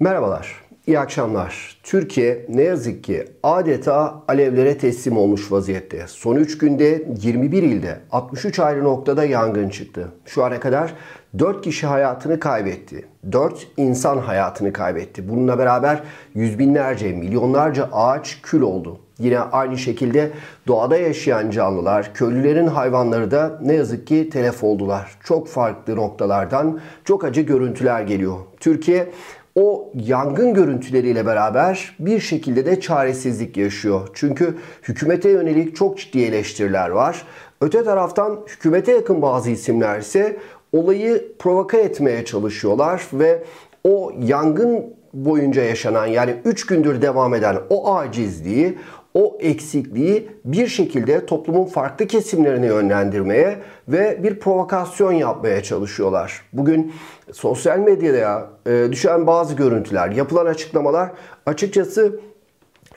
[0.00, 1.80] Merhabalar, iyi akşamlar.
[1.82, 6.04] Türkiye ne yazık ki adeta alevlere teslim olmuş vaziyette.
[6.06, 10.08] Son 3 günde 21 ilde 63 ayrı noktada yangın çıktı.
[10.26, 10.94] Şu ana kadar
[11.38, 13.04] 4 kişi hayatını kaybetti.
[13.32, 15.28] 4 insan hayatını kaybetti.
[15.28, 16.02] Bununla beraber
[16.34, 19.00] yüz binlerce, milyonlarca ağaç kül oldu.
[19.18, 20.30] Yine aynı şekilde
[20.66, 25.18] doğada yaşayan canlılar, köylülerin hayvanları da ne yazık ki telef oldular.
[25.24, 28.36] Çok farklı noktalardan çok acı görüntüler geliyor.
[28.60, 29.12] Türkiye
[29.56, 34.08] o yangın görüntüleriyle beraber bir şekilde de çaresizlik yaşıyor.
[34.14, 37.22] Çünkü hükümete yönelik çok ciddi eleştiriler var.
[37.60, 40.36] Öte taraftan hükümete yakın bazı isimler ise
[40.72, 43.44] olayı provoka etmeye çalışıyorlar ve
[43.84, 48.78] o yangın boyunca yaşanan yani 3 gündür devam eden o acizliği,
[49.16, 53.58] o eksikliği bir şekilde toplumun farklı kesimlerine yönlendirmeye
[53.88, 56.42] ve bir provokasyon yapmaya çalışıyorlar.
[56.52, 56.92] Bugün
[57.32, 61.10] sosyal medyada e, düşen bazı görüntüler, yapılan açıklamalar
[61.46, 62.20] açıkçası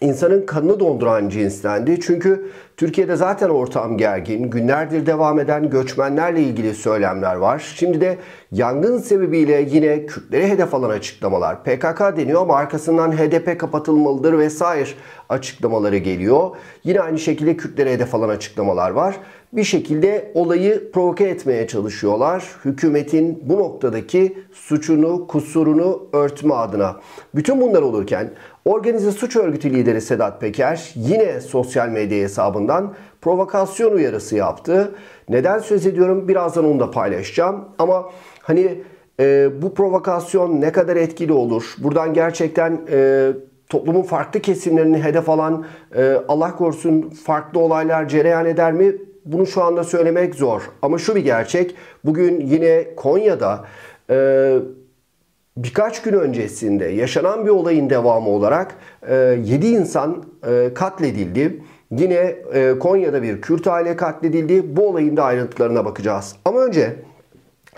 [0.02, 2.00] insanın kanını donduran cinstendi.
[2.02, 7.74] Çünkü Türkiye'de zaten ortam gergin, günlerdir devam eden göçmenlerle ilgili söylemler var.
[7.76, 8.18] Şimdi de
[8.52, 11.64] yangın sebebiyle yine Kürtlere hedef alan açıklamalar.
[11.64, 14.90] PKK deniyor ama arkasından HDP kapatılmalıdır vesaire
[15.30, 16.50] açıklamaları geliyor.
[16.84, 19.16] Yine aynı şekilde Kürtlere hedef alan açıklamalar var.
[19.54, 22.44] Bir şekilde olayı provoke etmeye çalışıyorlar.
[22.66, 26.96] Hükümetin bu noktadaki suçunu, kusurunu örtme adına.
[27.36, 28.32] Bütün bunlar olurken
[28.70, 34.92] organize suç örgütü lideri Sedat Peker yine sosyal medya hesabından provokasyon uyarısı yaptı.
[35.30, 36.28] Neden söz ediyorum?
[36.28, 37.66] Birazdan onu da paylaşacağım.
[37.80, 38.10] Ama
[38.42, 38.84] hani
[39.20, 41.76] e, bu provokasyon ne kadar etkili olur?
[41.78, 43.30] Buradan gerçekten e,
[43.70, 48.94] toplumun farklı kesimlerini hedef alan e, Allah korusun farklı olaylar cereyan eder mi?
[49.26, 50.62] Bunu şu anda söylemek zor.
[50.82, 51.76] Ama şu bir gerçek.
[52.06, 53.66] Bugün yine Konya'da
[54.10, 54.60] e,
[55.64, 58.76] birkaç gün öncesinde yaşanan bir olayın devamı olarak
[59.08, 61.64] e, 7 insan e, katledildi.
[61.92, 64.76] Yine e, Konya'da bir Kürt aile katledildi.
[64.78, 66.36] Bu olayın da ayrıntılarına bakacağız.
[66.46, 66.96] Ama önce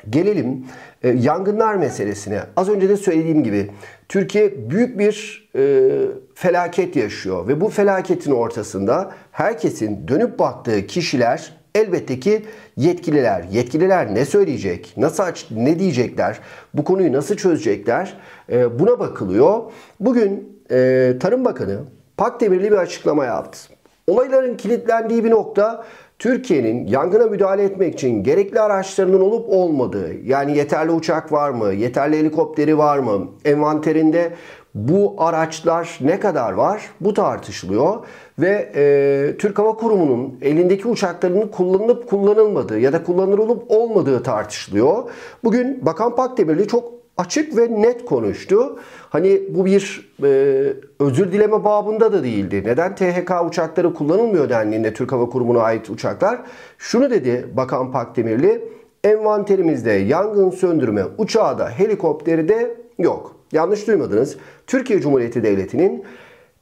[0.09, 0.66] gelelim
[1.03, 2.40] e, yangınlar meselesine.
[2.56, 3.72] Az önce de söylediğim gibi
[4.09, 5.90] Türkiye büyük bir e,
[6.36, 12.46] felaket yaşıyor ve bu felaketin ortasında herkesin dönüp baktığı kişiler elbette ki
[12.78, 13.44] yetkililer.
[13.52, 16.40] Yetkililer ne söyleyecek, nasıl aç, ne diyecekler,
[16.74, 18.18] bu konuyu nasıl çözecekler
[18.52, 19.62] e, buna bakılıyor.
[20.00, 21.80] Bugün e, Tarım Bakanı
[22.18, 23.59] Pakdemirli bir açıklama yaptı.
[24.08, 25.86] Olayların kilitlendiği bir nokta
[26.20, 32.18] Türkiye'nin yangına müdahale etmek için gerekli araçlarının olup olmadığı, yani yeterli uçak var mı, yeterli
[32.18, 34.32] helikopteri var mı, envanterinde
[34.76, 38.06] bu araçlar ne kadar var bu tartışılıyor
[38.41, 45.03] ve e, Türk Hava Kurumu'nun elindeki uçaklarının kullanılıp kullanılmadığı ya da kullanılır olup olmadığı tartışılıyor.
[45.44, 48.79] Bugün Bakan Pakdemirli çok açık ve net konuştu.
[49.09, 50.28] Hani bu bir e,
[51.00, 52.63] özür dileme babında da değildi.
[52.66, 56.40] Neden THK uçakları kullanılmıyor dendiğinde Türk Hava Kurumu'na ait uçaklar?
[56.78, 58.63] Şunu dedi Bakan Pakdemirli,
[59.03, 63.35] envanterimizde yangın söndürme uçağı da helikopteri de yok.
[63.52, 64.38] Yanlış duymadınız.
[64.68, 66.03] Türkiye Cumhuriyeti Devleti'nin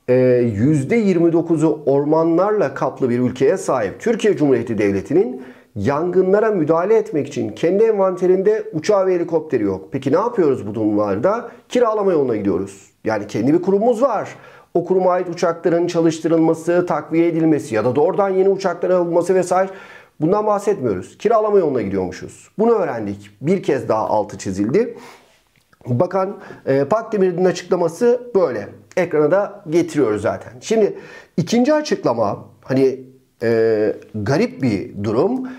[0.10, 5.44] %29'u e, ormanlarla kaplı bir ülkeye sahip Türkiye Cumhuriyeti Devleti'nin
[5.76, 9.90] yangınlara müdahale etmek için kendi envanterinde uçağı ve helikopteri yok.
[9.92, 11.52] Peki ne yapıyoruz bu durumlarda?
[11.70, 12.90] Kiralama yoluna gidiyoruz.
[13.04, 14.30] Yani kendi bir kurumumuz var.
[14.74, 19.70] O kuruma ait uçakların çalıştırılması, takviye edilmesi ya da doğrudan yeni uçakların alınması vesaire
[20.22, 21.18] bundan bahsetmiyoruz.
[21.18, 22.50] Kiralama yoluna gidiyormuşuz.
[22.60, 23.32] Bunu öğrendik.
[23.42, 24.98] Bir kez daha altı çizildi.
[25.88, 28.70] Bakan e, Pakdemir'in açıklaması böyle.
[28.98, 30.54] Ekrana da getiriyoruz zaten.
[30.62, 30.98] Şimdi
[31.38, 33.00] ikinci açıklama hani
[33.44, 35.50] e, garip bir durum.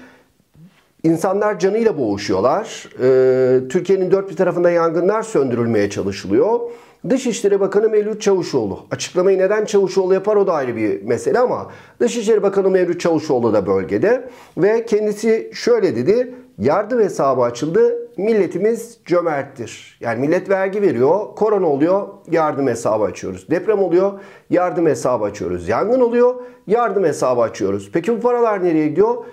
[1.03, 2.89] İnsanlar canıyla boğuşuyorlar.
[3.03, 6.61] E, Türkiye'nin dört bir tarafında yangınlar söndürülmeye çalışılıyor.
[7.09, 8.81] Dışişleri Bakanı Mevlüt Çavuşoğlu.
[8.91, 11.71] Açıklamayı neden Çavuşoğlu yapar o da ayrı bir mesele ama
[12.01, 16.35] Dışişleri Bakanı Mevlüt Çavuşoğlu da bölgede ve kendisi şöyle dedi.
[16.61, 18.09] Yardım hesabı açıldı.
[18.17, 19.99] Milletimiz cömerttir.
[20.01, 21.35] Yani millet vergi veriyor.
[21.37, 22.09] Korona oluyor.
[22.31, 23.51] Yardım hesabı açıyoruz.
[23.51, 24.21] Deprem oluyor.
[24.51, 25.69] Yardım hesabı açıyoruz.
[25.69, 26.35] Yangın oluyor.
[26.67, 27.91] Yardım hesabı açıyoruz.
[27.93, 29.25] Peki bu paralar nereye gidiyor?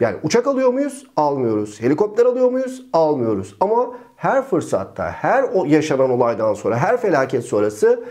[0.00, 1.06] Yani uçak alıyor muyuz?
[1.16, 1.80] Almıyoruz.
[1.80, 2.86] Helikopter alıyor muyuz?
[2.92, 3.56] Almıyoruz.
[3.60, 8.04] Ama her fırsatta, her o yaşanan olaydan sonra, her felaket sonrası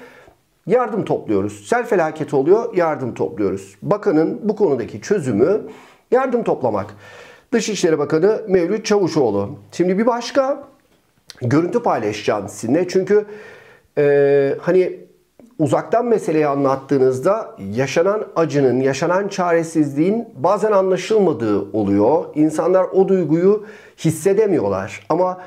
[0.67, 1.67] yardım topluyoruz.
[1.67, 3.75] Sel felaketi oluyor, yardım topluyoruz.
[3.81, 5.61] Bakanın bu konudaki çözümü
[6.11, 6.95] yardım toplamak.
[7.51, 9.49] Dışişleri Bakanı Mevlüt Çavuşoğlu.
[9.71, 10.63] Şimdi bir başka
[11.41, 12.87] görüntü paylaşacağım sizinle.
[12.87, 13.25] Çünkü
[13.97, 14.99] e, hani
[15.59, 22.25] uzaktan meseleyi anlattığınızda yaşanan acının, yaşanan çaresizliğin bazen anlaşılmadığı oluyor.
[22.35, 23.65] İnsanlar o duyguyu
[23.97, 25.05] hissedemiyorlar.
[25.09, 25.37] Ama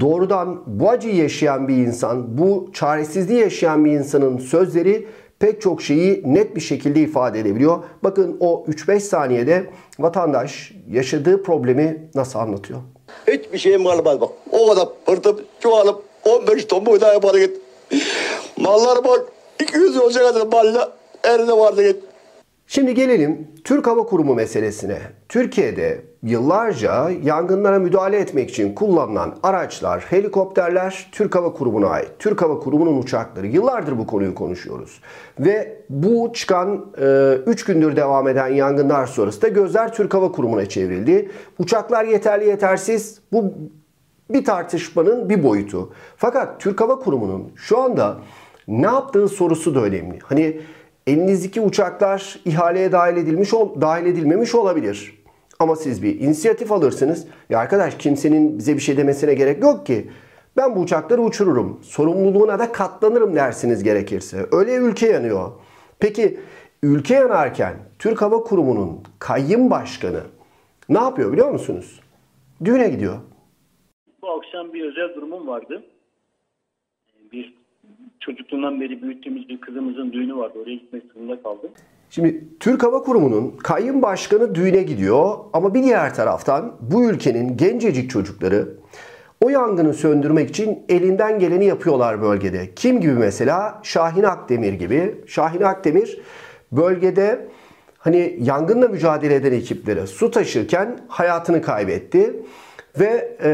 [0.00, 5.06] doğrudan bu acıyı yaşayan bir insan, bu çaresizliği yaşayan bir insanın sözleri
[5.42, 7.84] pek çok şeyi net bir şekilde ifade edebiliyor.
[8.02, 9.66] Bakın o 3-5 saniyede
[9.98, 12.80] vatandaş yaşadığı problemi nasıl anlatıyor?
[13.28, 14.30] Hiçbir şeyim kalmaz bak.
[14.52, 17.56] O kadar pırtıp çoğalıp 15 ton buğday yaparı git.
[18.56, 19.20] Mallar boş.
[19.62, 20.92] 200 olacak kadar malla
[21.24, 22.04] eline vardı git.
[22.74, 24.98] Şimdi gelelim Türk Hava Kurumu meselesine.
[25.28, 32.10] Türkiye'de yıllarca yangınlara müdahale etmek için kullanılan araçlar, helikopterler Türk Hava Kurumu'na ait.
[32.18, 33.46] Türk Hava Kurumu'nun uçakları.
[33.46, 35.00] Yıllardır bu konuyu konuşuyoruz.
[35.40, 36.86] Ve bu çıkan
[37.46, 41.30] 3 e, gündür devam eden yangınlar sonrasında gözler Türk Hava Kurumu'na çevrildi.
[41.58, 43.54] Uçaklar yeterli yetersiz bu
[44.30, 45.92] bir tartışmanın bir boyutu.
[46.16, 48.18] Fakat Türk Hava Kurumu'nun şu anda
[48.68, 50.18] ne yaptığı sorusu da önemli.
[50.22, 50.60] Hani
[51.06, 55.22] elinizdeki uçaklar ihaleye dahil edilmiş dahil edilmemiş olabilir.
[55.58, 57.26] Ama siz bir inisiyatif alırsınız.
[57.50, 60.10] Ya arkadaş kimsenin bize bir şey demesine gerek yok ki.
[60.56, 61.80] Ben bu uçakları uçururum.
[61.82, 64.46] Sorumluluğuna da katlanırım dersiniz gerekirse.
[64.52, 65.50] Öyle ülke yanıyor.
[65.98, 66.40] Peki
[66.82, 70.20] ülke yanarken Türk Hava Kurumu'nun kayyım başkanı
[70.88, 72.00] ne yapıyor biliyor musunuz?
[72.64, 73.18] Düğüne gidiyor.
[74.22, 75.82] Bu akşam bir özel durumum vardı.
[77.32, 77.61] Bir
[78.22, 80.58] çocukluğundan beri büyüttüğümüz bir kızımızın düğünü vardı.
[80.62, 81.70] Oraya gitmek zorunda kaldım.
[82.10, 88.10] Şimdi Türk Hava Kurumu'nun kayyum başkanı düğüne gidiyor ama bir diğer taraftan bu ülkenin gencecik
[88.10, 88.68] çocukları
[89.40, 92.74] o yangını söndürmek için elinden geleni yapıyorlar bölgede.
[92.76, 93.80] Kim gibi mesela?
[93.82, 95.14] Şahin Akdemir gibi.
[95.26, 96.20] Şahin Akdemir
[96.72, 97.48] bölgede
[97.98, 102.42] hani yangınla mücadele eden ekiplere su taşırken hayatını kaybetti.
[103.00, 103.52] Ve e,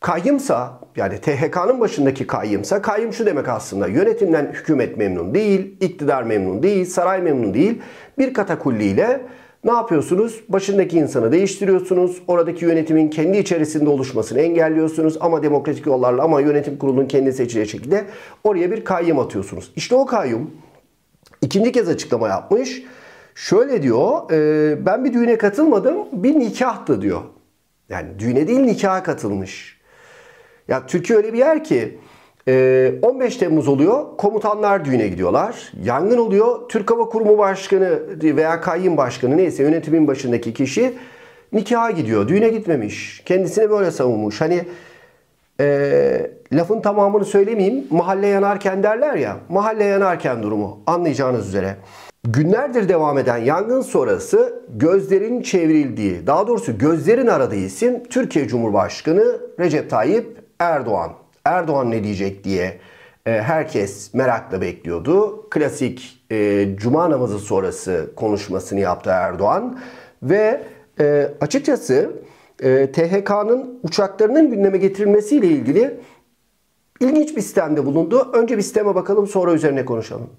[0.00, 6.62] kayyımsa yani THK'nın başındaki kayyımsa kayyım şu demek aslında yönetimden hükümet memnun değil, iktidar memnun
[6.62, 7.82] değil, saray memnun değil.
[8.18, 9.20] Bir katakulliyle
[9.64, 10.44] ne yapıyorsunuz?
[10.48, 12.22] Başındaki insanı değiştiriyorsunuz.
[12.28, 15.16] Oradaki yönetimin kendi içerisinde oluşmasını engelliyorsunuz.
[15.20, 18.04] Ama demokratik yollarla ama yönetim kurulunun kendi seçileceği şekilde
[18.44, 19.72] oraya bir kayyum atıyorsunuz.
[19.76, 20.50] İşte o kayyum
[21.42, 22.82] ikinci kez açıklama yapmış.
[23.34, 27.20] Şöyle diyor, e, ben bir düğüne katılmadım, bir nikahtı diyor.
[27.88, 29.75] Yani düğüne değil nikaha katılmış.
[30.68, 31.98] Ya Türkiye öyle bir yer ki
[33.02, 35.72] 15 Temmuz oluyor, komutanlar düğüne gidiyorlar.
[35.84, 40.92] Yangın oluyor, Türk Hava Kurumu Başkanı veya kayyum başkanı neyse yönetimin başındaki kişi
[41.52, 42.28] nikaha gidiyor.
[42.28, 43.22] Düğüne gitmemiş.
[43.24, 44.40] Kendisini böyle savunmuş.
[44.40, 44.64] Hani
[45.60, 47.84] e, lafın tamamını söylemeyeyim.
[47.90, 49.36] Mahalle yanarken derler ya.
[49.48, 51.76] Mahalle yanarken durumu anlayacağınız üzere.
[52.24, 59.90] Günlerdir devam eden yangın sonrası gözlerin çevrildiği, daha doğrusu gözlerin aradığı isim Türkiye Cumhurbaşkanı Recep
[59.90, 61.12] Tayyip Erdoğan.
[61.44, 62.78] Erdoğan ne diyecek diye
[63.26, 65.46] e, herkes merakla bekliyordu.
[65.50, 69.78] Klasik e, cuma namazı sonrası konuşmasını yaptı Erdoğan
[70.22, 70.62] ve
[71.00, 72.12] e, açıkçası
[72.62, 76.00] e, THK'nın uçaklarının gündeme getirilmesiyle ilgili
[77.00, 78.30] ilginç bir sistemde bulundu.
[78.32, 80.30] Önce bir sisteme bakalım sonra üzerine konuşalım.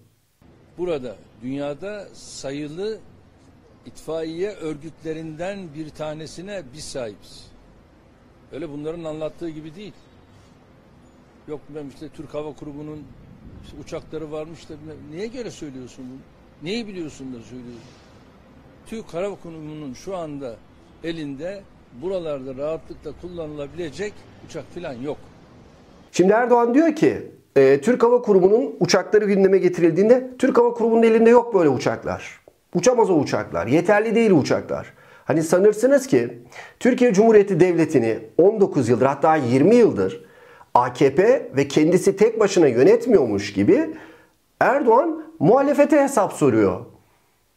[0.78, 2.98] Burada dünyada sayılı
[3.86, 7.48] itfaiye örgütlerinden bir tanesine biz sahibiz.
[8.52, 9.94] Öyle bunların anlattığı gibi değil.
[11.48, 13.04] Yok bilmem işte Türk Hava Kurumu'nun
[13.66, 14.98] işte uçakları varmış da bilmem.
[15.12, 16.20] Neye göre söylüyorsun bunu?
[16.70, 17.82] Neyi biliyorsun da söylüyorsun?
[18.88, 20.56] Türk Hava Kurumu'nun şu anda
[21.04, 21.62] elinde
[22.02, 24.14] buralarda rahatlıkla kullanılabilecek
[24.48, 25.18] uçak falan yok.
[26.12, 31.30] Şimdi Erdoğan diyor ki e, Türk Hava Kurumu'nun uçakları gündeme getirildiğinde Türk Hava Kurumu'nun elinde
[31.30, 32.42] yok böyle uçaklar.
[32.74, 33.68] Uçamaz o uçaklar.
[33.68, 34.94] Yeterli değil uçaklar.
[35.26, 36.40] Hani sanırsınız ki
[36.80, 40.27] Türkiye Cumhuriyeti Devleti'ni 19 yıldır hatta 20 yıldır
[40.82, 43.90] AKP ve kendisi tek başına yönetmiyormuş gibi
[44.60, 46.80] Erdoğan muhalefete hesap soruyor.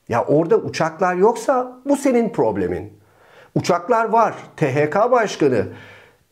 [0.08, 2.92] Ya orada uçaklar yoksa bu senin problemin.
[3.54, 4.34] Uçaklar var.
[4.56, 5.66] THK Başkanı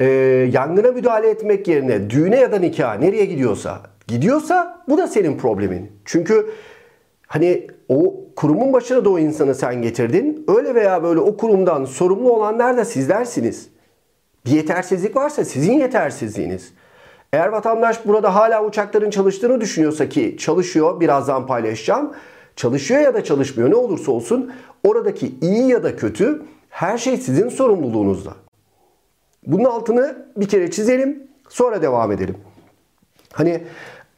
[0.01, 0.05] e,
[0.53, 5.93] yangına müdahale etmek yerine düğüne ya da nikaha nereye gidiyorsa gidiyorsa bu da senin problemin.
[6.05, 6.51] Çünkü
[7.27, 10.45] hani o kurumun başına da o insanı sen getirdin.
[10.49, 13.69] Öyle veya böyle o kurumdan sorumlu olanlar da sizlersiniz.
[14.47, 16.73] Bir yetersizlik varsa sizin yetersizliğiniz.
[17.33, 22.13] Eğer vatandaş burada hala uçakların çalıştığını düşünüyorsa ki çalışıyor birazdan paylaşacağım.
[22.57, 24.53] Çalışıyor ya da çalışmıyor ne olursa olsun
[24.85, 28.33] oradaki iyi ya da kötü her şey sizin sorumluluğunuzda.
[29.47, 32.37] Bunun altını bir kere çizelim sonra devam edelim.
[33.33, 33.63] Hani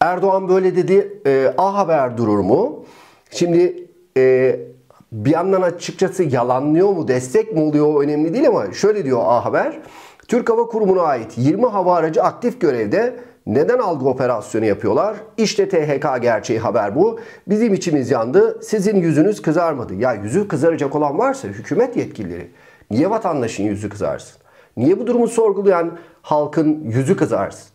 [0.01, 2.85] Erdoğan böyle dedi e, A Haber durur mu?
[3.31, 3.87] Şimdi
[4.17, 4.57] e,
[5.13, 9.79] bir yandan açıkçası yalanlıyor mu destek mi oluyor önemli değil ama şöyle diyor A Haber.
[10.31, 15.17] Türk Hava Kurumu'na ait 20 hava aracı aktif görevde neden algı operasyonu yapıyorlar?
[15.37, 17.21] İşte THK gerçeği haber bu.
[17.47, 19.95] Bizim içimiz yandı, sizin yüzünüz kızarmadı.
[19.95, 22.51] Ya yüzü kızaracak olan varsa hükümet yetkilileri.
[22.91, 24.39] Niye vatandaşın yüzü kızarsın?
[24.77, 27.69] Niye bu durumu sorgulayan halkın yüzü kızarsın?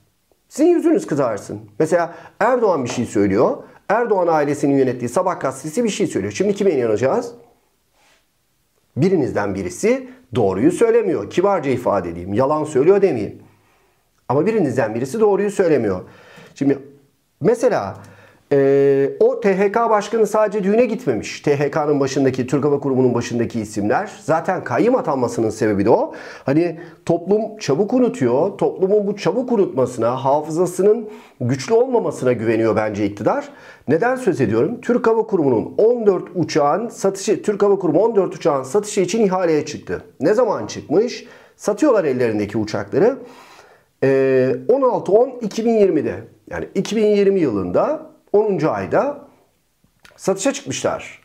[0.50, 1.60] Sizin yüzünüz kızarsın.
[1.80, 3.58] Mesela Erdoğan bir şey söylüyor.
[3.90, 6.34] Erdoğan ailesinin yönettiği Sabah gazetesi bir şey söylüyor.
[6.34, 7.32] Şimdi kime inanacağız?
[8.98, 11.30] Birinizden birisi doğruyu söylemiyor.
[11.30, 12.34] Kibarca ifade edeyim.
[12.34, 13.40] Yalan söylüyor demeyeyim.
[14.30, 16.02] Ama birinizden birisi doğruyu söylemiyor.
[16.56, 16.80] Şimdi
[17.42, 17.98] mesela
[18.52, 21.42] ee, o THK başkanı sadece düğüne gitmemiş.
[21.42, 24.12] THK'nın başındaki, Türk Hava Kurumu'nun başındaki isimler.
[24.22, 26.14] Zaten kayyım atanmasının sebebi de o.
[26.46, 28.58] Hani toplum çabuk unutuyor.
[28.58, 31.10] Toplumun bu çabuk unutmasına, hafızasının
[31.42, 33.50] güçlü olmamasına güveniyor bence iktidar.
[33.88, 34.82] Neden söz ediyorum?
[34.82, 40.02] Türk Hava Kurumu'nun 14 uçağın satışı, Türk Hava Kurumu 14 uçağın satışı için ihaleye çıktı.
[40.20, 41.26] Ne zaman çıkmış?
[41.56, 43.18] Satıyorlar ellerindeki uçakları.
[44.04, 46.16] Ee, 16-10-2020'de
[46.50, 48.66] yani 2020 yılında 10.
[48.68, 49.18] ayda
[50.16, 51.22] satışa çıkmışlar.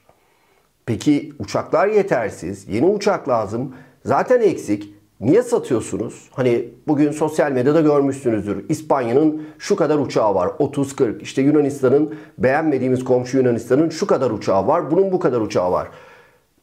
[0.87, 3.75] Peki uçaklar yetersiz, yeni uçak lazım,
[4.05, 4.95] zaten eksik.
[5.21, 6.29] Niye satıyorsunuz?
[6.33, 8.69] Hani bugün sosyal medyada görmüşsünüzdür.
[8.69, 10.47] İspanya'nın şu kadar uçağı var.
[10.49, 11.21] 30-40.
[11.23, 14.91] İşte Yunanistan'ın beğenmediğimiz komşu Yunanistan'ın şu kadar uçağı var.
[14.91, 15.89] Bunun bu kadar uçağı var.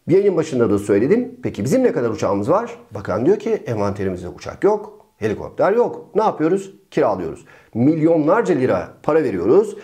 [0.07, 1.39] Bir yayın başında da söyledim.
[1.43, 2.71] Peki bizim ne kadar uçağımız var?
[2.91, 5.05] Bakan diyor ki envanterimizde uçak yok.
[5.17, 6.15] Helikopter yok.
[6.15, 6.73] Ne yapıyoruz?
[6.91, 7.45] Kiralıyoruz.
[7.73, 9.75] Milyonlarca lira para veriyoruz.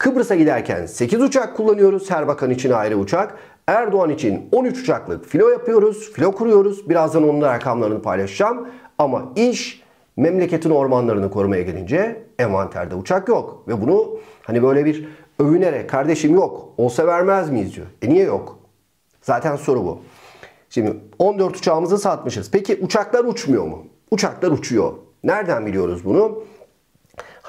[0.00, 2.10] Kıbrıs'a giderken 8 uçak kullanıyoruz.
[2.10, 3.34] Her bakan için ayrı uçak.
[3.66, 6.12] Erdoğan için 13 uçaklık filo yapıyoruz.
[6.12, 6.88] Filo kuruyoruz.
[6.88, 8.68] Birazdan onun rakamlarını paylaşacağım.
[8.98, 9.82] Ama iş
[10.16, 13.64] memleketin ormanlarını korumaya gelince envanterde uçak yok.
[13.68, 17.86] Ve bunu hani böyle bir övünerek kardeşim yok olsa vermez miyiz diyor.
[18.02, 18.58] E niye yok?
[19.22, 19.98] Zaten soru bu.
[20.70, 22.50] Şimdi 14 uçağımızı satmışız.
[22.50, 23.84] Peki uçaklar uçmuyor mu?
[24.10, 24.92] Uçaklar uçuyor.
[25.24, 26.42] Nereden biliyoruz bunu?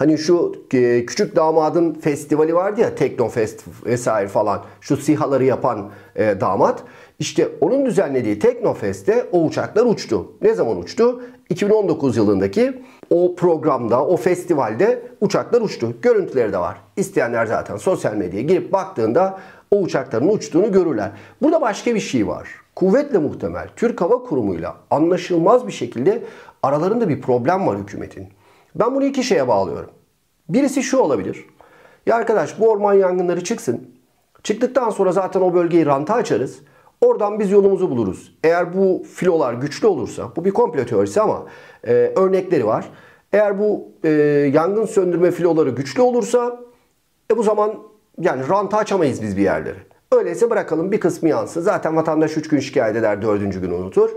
[0.01, 4.63] Hani şu e, küçük damadın festivali vardı ya Teknofest vesaire falan.
[4.81, 6.83] Şu sihaları yapan e, damat.
[7.19, 10.31] İşte onun düzenlediği Teknofest'te o uçaklar uçtu.
[10.41, 11.23] Ne zaman uçtu?
[11.49, 15.93] 2019 yılındaki o programda, o festivalde uçaklar uçtu.
[16.01, 16.77] Görüntüleri de var.
[16.97, 19.39] İsteyenler zaten sosyal medyaya girip baktığında
[19.71, 21.11] o uçakların uçtuğunu görürler.
[21.41, 22.49] Burada başka bir şey var.
[22.75, 26.23] Kuvvetle muhtemel Türk Hava Kurumu'yla anlaşılmaz bir şekilde
[26.63, 28.29] aralarında bir problem var hükümetin.
[28.75, 29.89] Ben bunu iki şeye bağlıyorum.
[30.49, 31.45] Birisi şu olabilir.
[32.05, 33.89] Ya arkadaş bu orman yangınları çıksın.
[34.43, 36.59] Çıktıktan sonra zaten o bölgeyi ranta açarız.
[37.01, 38.37] Oradan biz yolumuzu buluruz.
[38.43, 41.45] Eğer bu filolar güçlü olursa, bu bir komplo teorisi ama
[41.87, 42.85] e, örnekleri var.
[43.33, 44.09] Eğer bu e,
[44.53, 46.59] yangın söndürme filoları güçlü olursa
[47.31, 47.73] e, bu zaman
[48.21, 49.77] yani ranta açamayız biz bir yerleri.
[50.11, 51.61] Öyleyse bırakalım bir kısmı yansın.
[51.61, 53.61] Zaten vatandaş 3 gün şikayet eder, 4.
[53.61, 54.09] gün unutur.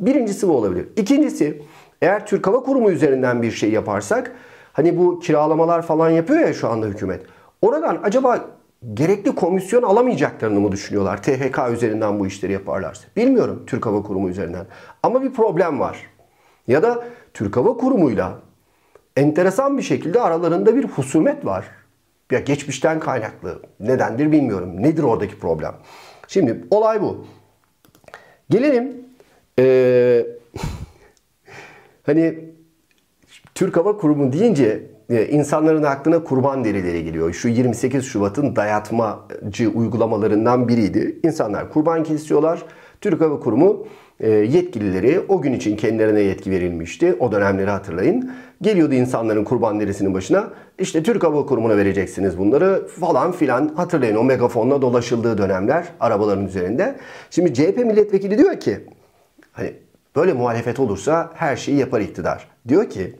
[0.00, 0.88] Birincisi bu olabilir.
[0.96, 1.62] İkincisi
[2.02, 4.32] eğer Türk Hava Kurumu üzerinden bir şey yaparsak
[4.72, 7.22] hani bu kiralamalar falan yapıyor ya şu anda hükümet.
[7.62, 8.44] Oradan acaba
[8.94, 11.22] gerekli komisyon alamayacaklarını mı düşünüyorlar?
[11.22, 13.08] THK üzerinden bu işleri yaparlarsa.
[13.16, 14.66] Bilmiyorum Türk Hava Kurumu üzerinden.
[15.02, 15.98] Ama bir problem var.
[16.66, 18.32] Ya da Türk Hava Kurumu'yla
[19.16, 21.64] enteresan bir şekilde aralarında bir husumet var.
[22.30, 23.62] Ya geçmişten kaynaklı.
[23.80, 24.82] Nedendir bilmiyorum.
[24.82, 25.74] Nedir oradaki problem?
[26.28, 27.26] Şimdi olay bu.
[28.50, 29.04] Gelelim
[29.58, 30.26] ee,
[32.06, 32.38] Hani
[33.54, 37.32] Türk Hava Kurumu deyince e, insanların aklına kurban derileri geliyor.
[37.32, 41.20] Şu 28 Şubat'ın dayatmacı uygulamalarından biriydi.
[41.22, 42.62] İnsanlar kurban kesiyorlar.
[43.00, 43.86] Türk Hava Kurumu
[44.20, 47.16] e, yetkilileri o gün için kendilerine yetki verilmişti.
[47.20, 48.30] O dönemleri hatırlayın.
[48.62, 50.50] Geliyordu insanların kurban derisinin başına.
[50.78, 53.68] İşte Türk Hava Kurumu'na vereceksiniz bunları falan filan.
[53.76, 56.96] Hatırlayın o megafonla dolaşıldığı dönemler arabaların üzerinde.
[57.30, 58.80] Şimdi CHP milletvekili diyor ki
[59.52, 59.72] hani
[60.16, 62.48] Böyle muhalefet olursa her şeyi yapar iktidar.
[62.68, 63.14] Diyor ki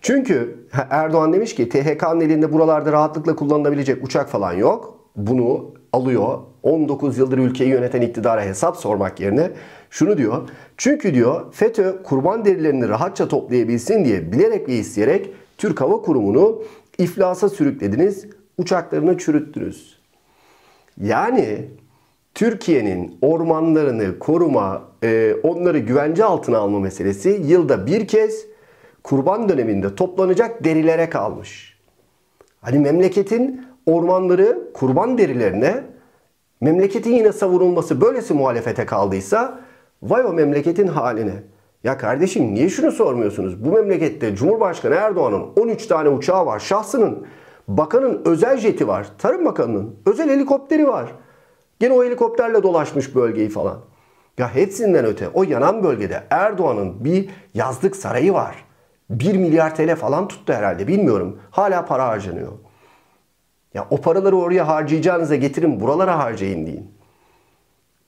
[0.00, 4.98] çünkü Erdoğan demiş ki THK'nın elinde buralarda rahatlıkla kullanılabilecek uçak falan yok.
[5.16, 6.38] Bunu alıyor.
[6.62, 9.50] 19 yıldır ülkeyi yöneten iktidara hesap sormak yerine
[9.90, 10.48] şunu diyor.
[10.76, 16.62] Çünkü diyor FETÖ kurban derilerini rahatça toplayabilsin diye bilerek ve isteyerek Türk Hava Kurumu'nu
[16.98, 18.26] iflasa sürüklediniz,
[18.58, 19.98] uçaklarını çürüttünüz.
[21.00, 21.68] Yani
[22.34, 28.46] Türkiye'nin ormanlarını koruma, e, onları güvence altına alma meselesi yılda bir kez
[29.02, 31.78] kurban döneminde toplanacak derilere kalmış.
[32.60, 35.84] Hani memleketin ormanları kurban derilerine,
[36.60, 39.60] memleketin yine savunulması böylesi muhalefete kaldıysa
[40.02, 41.34] vay o memleketin haline.
[41.84, 43.64] Ya kardeşim niye şunu sormuyorsunuz?
[43.64, 46.58] Bu memlekette Cumhurbaşkanı Erdoğan'ın 13 tane uçağı var.
[46.60, 47.26] Şahsının,
[47.68, 49.06] bakanın özel jeti var.
[49.18, 51.12] Tarım Bakanı'nın özel helikopteri var.
[51.82, 53.78] Gene o helikopterle dolaşmış bölgeyi falan.
[54.38, 58.64] Ya hepsinden öte o yanan bölgede Erdoğan'ın bir yazlık sarayı var.
[59.10, 61.38] 1 milyar TL falan tuttu herhalde bilmiyorum.
[61.50, 62.52] Hala para harcanıyor.
[63.74, 66.90] Ya o paraları oraya harcayacağınıza getirin buralara harcayın deyin.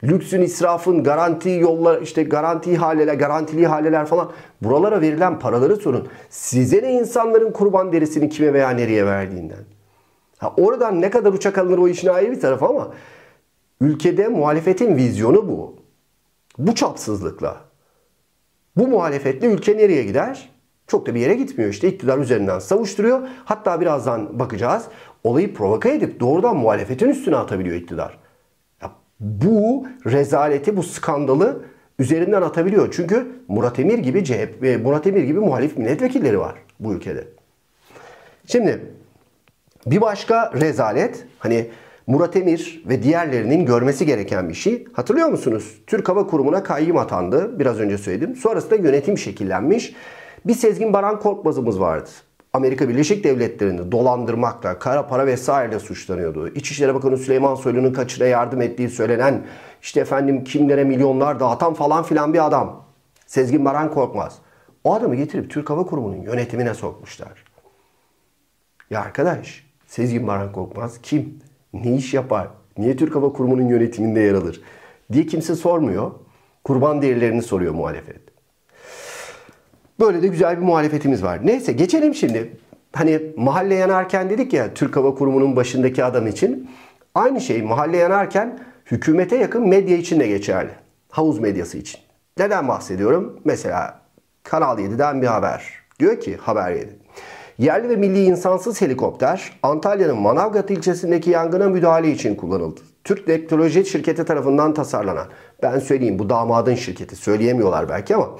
[0.04, 4.32] lüksün, israfın, garanti yollar, işte garanti ihaleler, garantili ihaleler falan.
[4.62, 6.08] Buralara verilen paraları sorun.
[6.30, 9.64] Size ne insanların kurban derisini kime veya nereye verdiğinden.
[10.38, 12.90] Ha, oradan ne kadar uçak alınır o işin ayrı bir tarafı ama
[13.84, 15.76] ülkede muhalefetin vizyonu bu.
[16.58, 17.56] Bu çapsızlıkla.
[18.76, 20.50] Bu muhalefetle ülke nereye gider?
[20.86, 23.28] Çok da bir yere gitmiyor işte iktidar üzerinden savuşturuyor.
[23.44, 24.84] Hatta birazdan bakacağız.
[25.24, 28.18] Olayı provoke edip doğrudan muhalefetin üstüne atabiliyor iktidar.
[28.82, 31.64] Ya bu rezaleti, bu skandalı
[31.98, 32.88] üzerinden atabiliyor.
[32.96, 37.28] Çünkü Murat Emir gibi CHP, e, Murat Emir gibi muhalif milletvekilleri var bu ülkede.
[38.46, 38.80] Şimdi
[39.86, 41.70] bir başka rezalet hani
[42.06, 44.84] Murat Emir ve diğerlerinin görmesi gereken bir şey.
[44.92, 45.82] Hatırlıyor musunuz?
[45.86, 47.58] Türk Hava Kurumu'na kayyım atandı.
[47.58, 48.36] Biraz önce söyledim.
[48.36, 49.94] Sonrasında yönetim şekillenmiş.
[50.46, 52.10] Bir Sezgin Baran Korkmaz'ımız vardı.
[52.52, 56.48] Amerika Birleşik Devletleri'ni dolandırmakla, kara para vesaireyle suçlanıyordu.
[56.48, 59.46] İçişleri Bakanı Süleyman Soylu'nun kaçına yardım ettiği söylenen,
[59.82, 62.84] işte efendim kimlere milyonlar dağıtan falan filan bir adam.
[63.26, 64.38] Sezgin Baran Korkmaz.
[64.84, 67.44] O adamı getirip Türk Hava Kurumu'nun yönetimine sokmuşlar.
[68.90, 71.38] Ya arkadaş, Sezgin Baran Korkmaz kim?
[71.74, 72.48] Ne iş yapar?
[72.78, 74.60] Niye Türk Hava Kurumu'nun yönetiminde yer alır?
[75.12, 76.10] Diye kimse sormuyor.
[76.64, 78.20] Kurban değerlerini soruyor muhalefet.
[80.00, 81.46] Böyle de güzel bir muhalefetimiz var.
[81.46, 82.56] Neyse geçelim şimdi.
[82.92, 86.70] Hani mahalle yanarken dedik ya Türk Hava Kurumu'nun başındaki adam için.
[87.14, 90.70] Aynı şey mahalle yanarken hükümete yakın medya için de geçerli.
[91.10, 92.00] Havuz medyası için.
[92.38, 93.40] Neden bahsediyorum?
[93.44, 94.00] Mesela
[94.42, 95.72] Kanal 7'den bir haber.
[96.00, 97.03] Diyor ki Haber 7.
[97.58, 102.80] Yerli ve milli insansız helikopter Antalya'nın Manavgat ilçesindeki yangına müdahale için kullanıldı.
[103.04, 105.26] Türk Teknoloji şirketi tarafından tasarlanan.
[105.62, 107.16] Ben söyleyeyim bu damadın şirketi.
[107.16, 108.30] Söyleyemiyorlar belki ama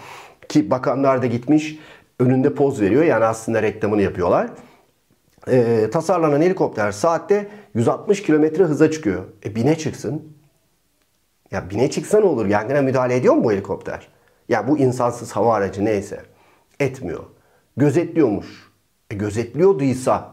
[0.49, 1.79] ki bakanlar da gitmiş
[2.21, 3.05] önünde poz veriyor.
[3.05, 4.51] Yani aslında reklamını yapıyorlar.
[5.49, 9.23] Ee, tasarlanan helikopter saatte 160 kilometre hıza çıkıyor.
[9.45, 10.37] E bine çıksın.
[11.51, 12.47] Ya bine çıksa ne olur?
[12.47, 14.09] Yangına müdahale ediyor mu bu helikopter?
[14.49, 16.23] Ya bu insansız hava aracı neyse.
[16.81, 17.25] Etmiyor.
[17.77, 18.74] Gözetliyormuş.
[19.11, 20.31] E gözetliyorduysa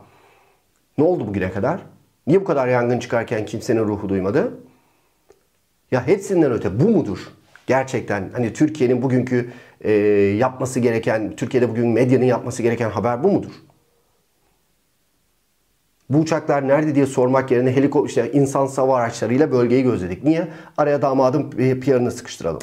[0.97, 1.81] ne oldu bugüne kadar?
[2.27, 4.53] Niye bu kadar yangın çıkarken kimsenin ruhu duymadı?
[5.91, 7.19] Ya hepsinden öte bu mudur?
[7.67, 9.91] Gerçekten hani Türkiye'nin bugünkü e,
[10.37, 13.51] yapması gereken, Türkiye'de bugün medyanın yapması gereken haber bu mudur?
[16.09, 20.23] Bu uçaklar nerede diye sormak yerine helikopter, işte insan hava araçlarıyla bölgeyi gözledik.
[20.23, 20.47] Niye?
[20.77, 22.61] Araya damadın PR'ını sıkıştıralım.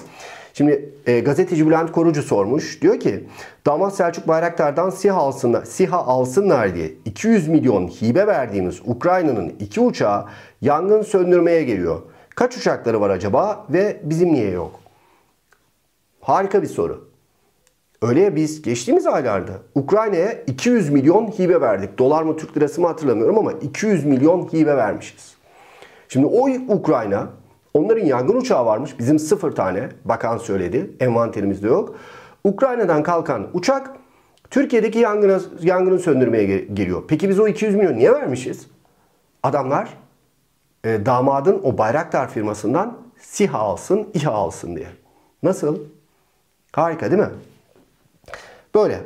[0.59, 2.83] Şimdi e, gazeteci Bülent Korucu sormuş.
[2.83, 3.25] Diyor ki
[3.66, 10.25] damat Selçuk Bayraktar'dan SİHA alsınlar, SİHA alsınlar diye 200 milyon hibe verdiğimiz Ukrayna'nın iki uçağı
[10.61, 12.03] yangın söndürmeye geliyor.
[12.35, 14.81] Kaç uçakları var acaba ve bizim niye yok?
[16.21, 17.09] Harika bir soru.
[18.03, 21.99] Öyle ya biz geçtiğimiz aylarda Ukrayna'ya 200 milyon hibe verdik.
[21.99, 25.35] Dolar mı Türk lirası mı hatırlamıyorum ama 200 milyon hibe vermişiz.
[26.09, 27.29] Şimdi o Ukrayna
[27.74, 28.98] onların yangın uçağı varmış.
[28.98, 30.90] Bizim sıfır tane bakan söyledi.
[31.00, 31.96] Envanterimizde yok.
[32.44, 33.90] Ukrayna'dan kalkan uçak
[34.50, 37.02] Türkiye'deki yangını, yangını söndürmeye geliyor.
[37.09, 38.66] Peki biz o 200 milyon niye vermişiz?
[39.42, 39.88] Adamlar
[40.85, 44.88] e, damadın o Bayraktar firmasından SİHA alsın, İHA alsın diye.
[45.42, 45.78] Nasıl?
[46.72, 47.31] Harika değil mi?
[48.74, 49.00] Böyle.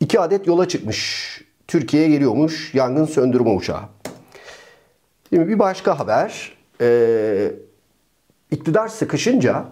[0.00, 1.30] iki adet yola çıkmış.
[1.68, 3.82] Türkiye'ye geliyormuş yangın söndürme uçağı.
[5.28, 6.52] Şimdi bir başka haber.
[6.80, 7.52] Ee,
[8.50, 9.64] iktidar sıkışınca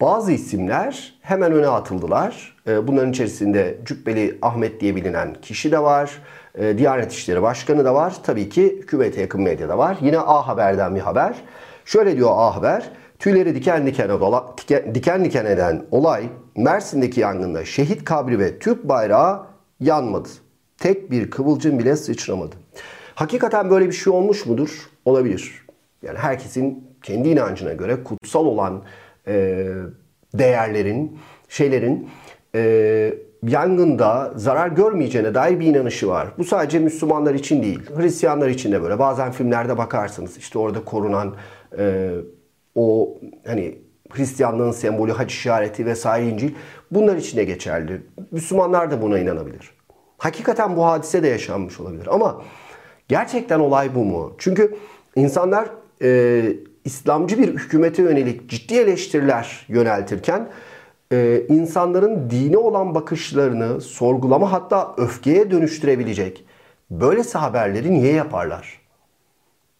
[0.00, 2.56] bazı isimler hemen öne atıldılar.
[2.66, 6.22] Ee, bunların içerisinde Cübbeli Ahmet diye bilinen kişi de var.
[6.54, 8.14] Ee, Diyanet İşleri Başkanı da var.
[8.22, 9.98] Tabii ki hükümete yakın medyada var.
[10.00, 11.36] Yine A Haber'den bir haber.
[11.84, 12.90] Şöyle diyor A Haber.
[13.18, 14.54] Tüyleri diken diken, ola,
[14.94, 16.24] diken diken eden olay
[16.56, 19.46] Mersin'deki yangında şehit kabri ve Türk bayrağı
[19.80, 20.28] yanmadı.
[20.78, 22.56] Tek bir kıvılcım bile sıçramadı.
[23.14, 24.90] Hakikaten böyle bir şey olmuş mudur?
[25.04, 25.66] Olabilir.
[26.02, 28.82] Yani herkesin kendi inancına göre kutsal olan
[29.26, 29.66] e,
[30.34, 32.08] değerlerin, şeylerin
[32.54, 36.28] e, yangında zarar görmeyeceğine dair bir inanışı var.
[36.38, 38.98] Bu sadece Müslümanlar için değil, Hristiyanlar için de böyle.
[38.98, 41.34] Bazen filmlerde bakarsınız işte orada korunan
[41.78, 42.10] e,
[42.74, 43.78] o hani
[44.10, 46.54] Hristiyanlığın sembolü, hac işareti vesaire İncil
[46.90, 48.02] bunlar için de geçerli.
[48.30, 49.70] Müslümanlar da buna inanabilir.
[50.18, 52.42] Hakikaten bu hadise de yaşanmış olabilir ama
[53.08, 54.34] gerçekten olay bu mu?
[54.38, 54.76] Çünkü
[55.16, 55.68] insanlar
[56.02, 56.42] e,
[56.84, 60.48] İslamcı bir hükümete yönelik ciddi eleştiriler yöneltirken
[61.12, 66.44] e, insanların dine olan bakışlarını sorgulama hatta öfkeye dönüştürebilecek
[66.90, 68.80] böylesi haberleri niye yaparlar?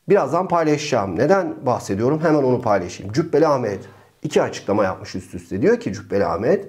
[0.08, 1.18] Birazdan paylaşacağım.
[1.18, 2.20] Neden bahsediyorum?
[2.22, 3.12] Hemen onu paylaşayım.
[3.12, 3.80] Cübbeli Ahmet
[4.22, 5.62] iki açıklama yapmış üst üste.
[5.62, 6.68] Diyor ki Cübbeli Ahmet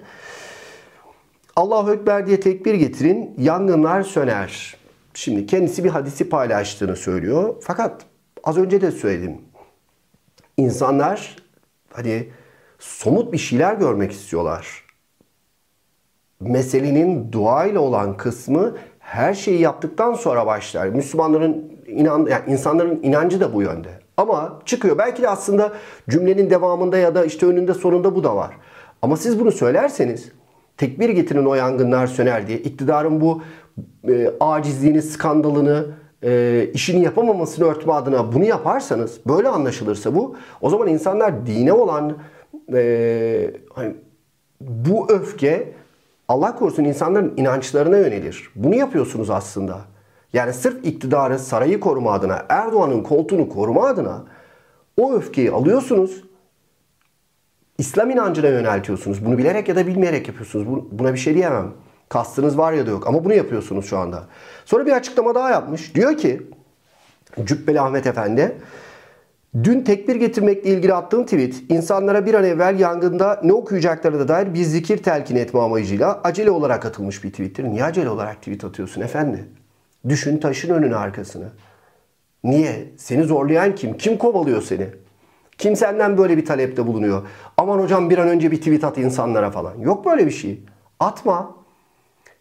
[1.56, 4.78] Allahu Ekber diye tekbir getirin yangınlar söner.
[5.14, 7.56] Şimdi kendisi bir hadisi paylaştığını söylüyor.
[7.62, 8.02] Fakat
[8.44, 9.42] az önce de söyledim.
[10.58, 11.44] İnsanlar
[11.94, 12.28] Hani
[12.80, 14.84] somut bir şeyler görmek istiyorlar.
[16.40, 20.88] Meselenin duayla olan kısmı her şeyi yaptıktan sonra başlar.
[20.88, 23.90] Müslümanların inan yani insanların inancı da bu yönde.
[24.18, 24.98] Ama çıkıyor.
[24.98, 25.74] Belki de aslında
[26.10, 28.58] cümlenin devamında ya da işte önünde sonunda bu da var.
[29.02, 30.32] Ama siz bunu söylerseniz
[30.78, 33.42] tekbir getirin o yangınlar söner diye iktidarın bu
[34.10, 35.88] e, acizliğini, skandalını,
[36.24, 42.18] e, işini yapamamasını örtme adına bunu yaparsanız, böyle anlaşılırsa bu, o zaman insanlar dine olan
[42.74, 43.96] e, hani
[44.62, 45.74] bu öfke
[46.28, 48.50] Allah korusun insanların inançlarına yönelir.
[48.56, 49.82] Bunu yapıyorsunuz aslında.
[50.34, 54.24] Yani sırf iktidarı, sarayı koruma adına, Erdoğan'ın koltuğunu koruma adına
[54.98, 56.24] o öfkeyi alıyorsunuz.
[57.78, 59.26] İslam inancına yöneltiyorsunuz.
[59.26, 60.84] Bunu bilerek ya da bilmeyerek yapıyorsunuz.
[60.92, 61.72] Buna bir şey diyemem.
[62.14, 64.24] Kastınız var ya da yok ama bunu yapıyorsunuz şu anda.
[64.66, 65.96] Sonra bir açıklama daha yapmış.
[65.96, 66.42] Diyor ki
[67.44, 68.58] Cübbeli Ahmet Efendi
[69.64, 74.64] Dün tekbir getirmekle ilgili attığım tweet insanlara bir an evvel yangında ne okuyacaklarına dair bir
[74.64, 77.64] zikir telkin etme amacıyla acele olarak atılmış bir tweettir.
[77.64, 79.46] Niye acele olarak tweet atıyorsun efendi?
[80.10, 81.50] Düşün taşın önünü arkasını.
[82.44, 82.94] Niye?
[82.98, 83.98] Seni zorlayan kim?
[83.98, 84.88] Kim kovalıyor seni?
[85.58, 87.28] Kim senden böyle bir talepte bulunuyor?
[87.58, 89.78] Aman hocam bir an önce bir tweet at insanlara falan.
[89.80, 90.64] Yok böyle bir şey.
[91.00, 91.63] Atma.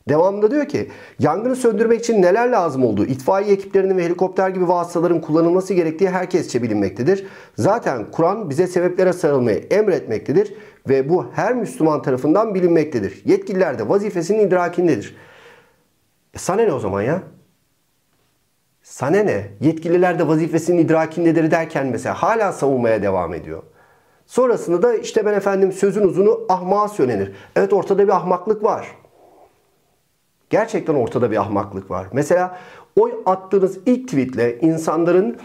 [0.09, 5.21] Devamında diyor ki yangını söndürmek için neler lazım olduğu itfaiye ekiplerinin ve helikopter gibi vasıtaların
[5.21, 7.27] kullanılması gerektiği herkesçe bilinmektedir.
[7.59, 10.55] Zaten Kur'an bize sebeplere sarılmayı emretmektedir
[10.89, 13.23] ve bu her Müslüman tarafından bilinmektedir.
[13.25, 15.17] Yetkililer de vazifesinin idrakindedir.
[16.35, 17.23] E sana ne o zaman ya?
[18.83, 19.51] Sana ne?
[19.61, 23.63] Yetkililer de vazifesinin idrakindedir derken mesela hala savunmaya devam ediyor.
[24.27, 27.33] Sonrasında da işte ben efendim sözün uzunu ahmağa söylenir.
[27.57, 29.02] Evet ortada bir ahmaklık var.
[30.53, 32.07] Gerçekten ortada bir ahmaklık var.
[32.13, 32.59] Mesela
[33.01, 35.37] o attığınız ilk tweetle insanların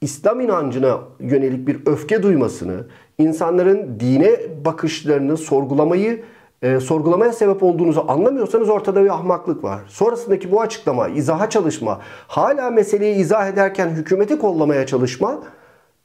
[0.00, 2.86] İslam inancına yönelik bir öfke duymasını,
[3.18, 6.22] insanların dine bakışlarını sorgulamayı
[6.62, 9.80] e, sorgulamaya sebep olduğunuzu anlamıyorsanız ortada bir ahmaklık var.
[9.88, 15.42] Sonrasındaki bu açıklama, izaha çalışma, hala meseleyi izah ederken hükümeti kollamaya çalışma,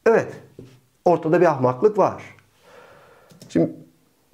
[0.05, 0.27] evet
[1.05, 2.23] ortada bir ahmaklık var.
[3.49, 3.86] Şimdi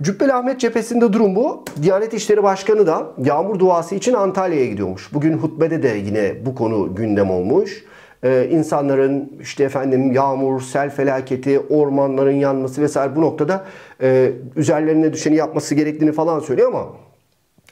[0.04, 1.64] Cübbeli Ahmet cephesinde durum bu.
[1.82, 5.14] Diyanet İşleri Başkanı da yağmur duası için Antalya'ya gidiyormuş.
[5.14, 7.84] Bugün hutbede de yine bu konu gündem olmuş.
[8.24, 13.66] Ee, insanların işte efendim yağmur, sel felaketi, ormanların yanması vesaire bu noktada
[14.02, 16.86] e, üzerlerine düşeni yapması gerektiğini falan söylüyor ama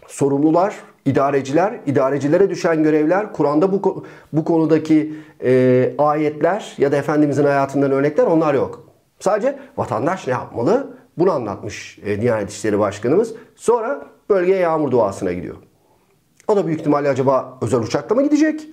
[0.07, 5.13] sorumlular, idareciler, idarecilere düşen görevler, Kur'an'da bu, bu konudaki
[5.43, 8.83] e, ayetler ya da Efendimizin hayatından örnekler onlar yok.
[9.19, 11.00] Sadece vatandaş ne yapmalı?
[11.21, 13.33] Bunu anlatmış e, Diyanet İşleri Başkanımız.
[13.55, 15.55] Sonra bölgeye yağmur duasına gidiyor.
[16.47, 18.67] O da büyük ihtimalle acaba özel uçakla mı gidecek?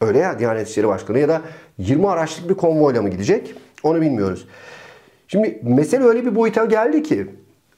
[0.00, 1.42] Öyle ya Diyanet İşleri Başkanı ya da
[1.78, 3.54] 20 araçlık bir konvoyla mı gidecek?
[3.82, 4.48] Onu bilmiyoruz.
[5.28, 7.26] Şimdi mesele öyle bir boyuta geldi ki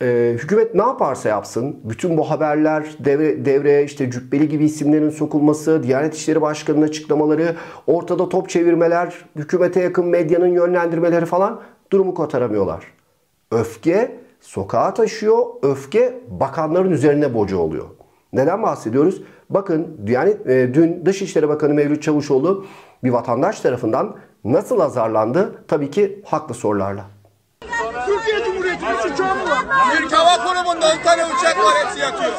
[0.02, 5.82] e, hükümet ne yaparsa yapsın bütün bu haberler devre, devreye işte cübbeli gibi isimlerin sokulması,
[5.82, 7.56] Diyanet İşleri Başkanı'nın açıklamaları,
[7.86, 11.60] ortada top çevirmeler, hükümete yakın medyanın yönlendirmeleri falan
[11.92, 12.99] durumu kotaramıyorlar.
[13.50, 15.46] Öfke sokağa taşıyor.
[15.62, 17.84] Öfke bakanların üzerine boca oluyor.
[18.32, 19.22] Neden bahsediyoruz?
[19.50, 22.66] Bakın yani e, dün Dışişleri Bakanı Mevlüt Çavuşoğlu
[23.04, 25.64] bir vatandaş tarafından nasıl azarlandı?
[25.68, 27.04] Tabii ki haklı sorularla.
[28.06, 29.64] Türkiye Cumhuriyeti'nin suçu mu var?
[29.96, 32.32] Türk Hava Kurumu'nda 10 tane uçak var hepsi yakıyor.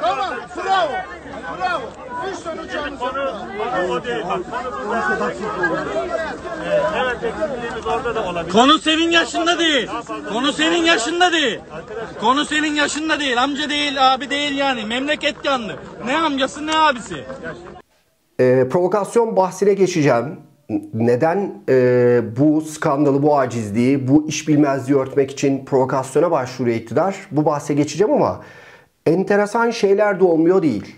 [0.00, 0.92] Tamam bravo.
[1.60, 1.82] Bravo.
[2.32, 3.12] 3 tane uçağımız var.
[3.12, 4.22] Konu o değil.
[4.22, 4.42] Konu
[8.78, 9.88] senin yaşında değil.
[10.32, 11.60] Konu senin yaşında değil.
[12.20, 13.42] Konu senin yaşında değil.
[13.42, 14.84] Amca değil, abi değil yani.
[14.84, 15.76] Memleket yandı.
[16.06, 17.24] Ne amcası ne abisi.
[18.40, 20.36] E, provokasyon bahsine geçeceğim.
[20.94, 27.16] Neden e, bu skandalı, bu acizliği, bu iş bilmezliği örtmek için provokasyona başvuruyor iktidar?
[27.30, 28.40] Bu bahse geçeceğim ama
[29.06, 30.96] enteresan şeyler de olmuyor değil.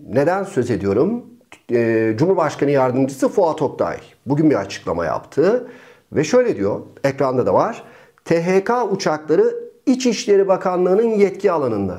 [0.00, 1.24] Neden söz ediyorum?
[1.72, 5.68] E, Cumhurbaşkanı Yardımcısı Fuat Oktay bugün bir açıklama yaptı.
[6.12, 7.82] Ve şöyle diyor, ekranda da var.
[8.24, 9.54] THK uçakları
[9.86, 11.98] İçişleri Bakanlığı'nın yetki alanında.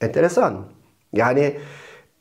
[0.00, 0.64] Enteresan.
[1.12, 1.58] Yani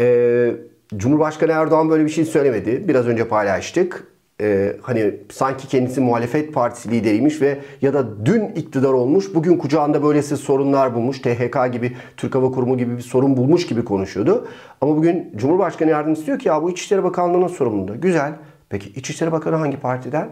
[0.01, 0.55] e,
[0.95, 2.87] Cumhurbaşkanı Erdoğan böyle bir şey söylemedi.
[2.87, 4.10] Biraz önce paylaştık.
[4.41, 10.03] E, hani sanki kendisi muhalefet partisi lideriymiş ve ya da dün iktidar olmuş, bugün kucağında
[10.03, 11.19] böylesi sorunlar bulmuş.
[11.19, 14.47] THK gibi, Türk Hava Kurumu gibi bir sorun bulmuş gibi konuşuyordu.
[14.81, 18.01] Ama bugün Cumhurbaşkanı Yardımcısı diyor ki ya bu İçişleri Bakanlığı'nın sorumluluğu.
[18.01, 18.33] Güzel.
[18.69, 20.29] Peki İçişleri Bakanı hangi partiden?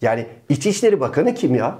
[0.00, 1.78] Yani İçişleri Bakanı kim ya?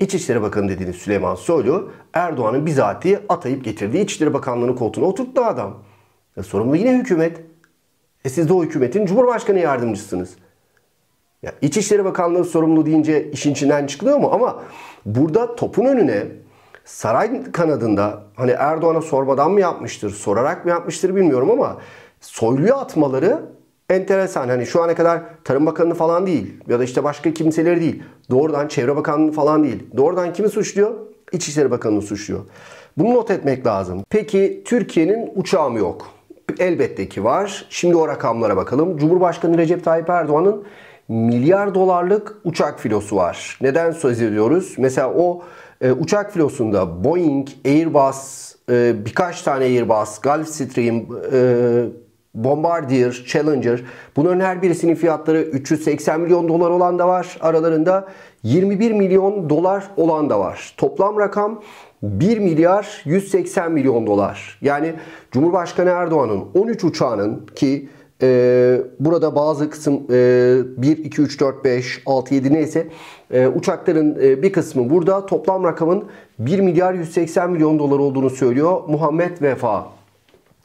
[0.00, 5.82] İçişleri Bakanı dediğiniz Süleyman Soylu Erdoğan'ın bizatihi atayıp getirdiği İçişleri Bakanlığı'nın koltuğuna oturttu adam.
[6.36, 7.40] E, sorumlu yine hükümet.
[8.26, 10.36] E siz de o hükümetin Cumhurbaşkanı yardımcısınız.
[11.42, 14.30] Ya İçişleri Bakanlığı sorumlu deyince işin içinden çıkılıyor mu?
[14.32, 14.62] Ama
[15.06, 16.26] burada topun önüne
[16.84, 21.76] saray kanadında hani Erdoğan'a sormadan mı yapmıştır, sorarak mı yapmıştır bilmiyorum ama
[22.20, 23.40] soyluya atmaları
[23.90, 24.48] enteresan.
[24.48, 28.02] Hani şu ana kadar Tarım Bakanı falan değil ya da işte başka kimseleri değil.
[28.30, 29.86] Doğrudan Çevre Bakanlığı falan değil.
[29.96, 30.94] Doğrudan kimi suçluyor?
[31.32, 32.40] İçişleri Bakanı'nı suçluyor.
[32.98, 34.04] Bunu not etmek lazım.
[34.10, 36.15] Peki Türkiye'nin uçağı mı yok?
[36.58, 37.66] Elbette ki var.
[37.70, 38.98] Şimdi o rakamlara bakalım.
[38.98, 40.64] Cumhurbaşkanı Recep Tayyip Erdoğan'ın
[41.08, 43.58] milyar dolarlık uçak filosu var.
[43.60, 44.74] Neden söz ediyoruz?
[44.78, 45.42] Mesela o
[45.80, 51.84] e, uçak filosunda Boeing, Airbus, e, birkaç tane Airbus, Gulfstream, e,
[52.34, 53.84] Bombardier, Challenger
[54.16, 57.38] bunların her birisinin fiyatları 380 milyon dolar olan da var.
[57.40, 58.08] Aralarında
[58.42, 60.74] 21 milyon dolar olan da var.
[60.76, 61.62] Toplam rakam
[62.02, 64.58] 1 milyar 180 milyon dolar.
[64.62, 64.94] Yani
[65.32, 67.88] Cumhurbaşkanı Erdoğan'ın 13 uçağının ki
[68.22, 72.86] e, burada bazı kısım e, 1, 2, 3, 4, 5, 6, 7 neyse
[73.30, 75.26] e, uçakların e, bir kısmı burada.
[75.26, 76.04] Toplam rakamın
[76.38, 79.86] 1 milyar 180 milyon dolar olduğunu söylüyor Muhammed Vefa.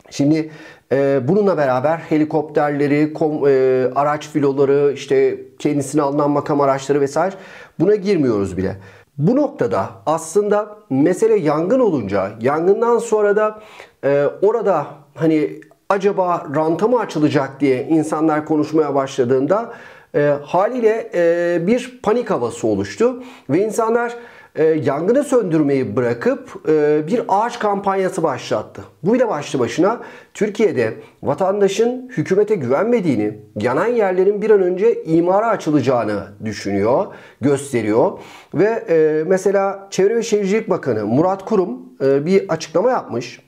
[0.10, 0.52] Şimdi
[0.91, 3.52] e, bununla beraber helikopterleri, kom, e,
[3.96, 7.36] araç filoları, işte kendisine alınan makam araçları vesaire
[7.80, 8.76] buna girmiyoruz bile.
[9.17, 13.60] Bu noktada aslında mesele yangın olunca, yangından sonra da
[14.04, 19.74] e, orada hani acaba ranta mı açılacak diye insanlar konuşmaya başladığında
[20.15, 24.15] e, haliyle e, bir panik havası oluştu ve insanlar
[24.56, 28.82] e, yangını söndürmeyi bırakıp e, bir ağaç kampanyası başlattı.
[29.04, 30.00] Bu bile başlı başına
[30.34, 37.06] Türkiye'de vatandaşın hükümete güvenmediğini, yanan yerlerin bir an önce imara açılacağını düşünüyor,
[37.42, 38.12] gösteriyor.
[38.54, 43.40] Ve e, mesela Çevre ve Şehircilik Bakanı Murat Kurum e, bir açıklama yapmış.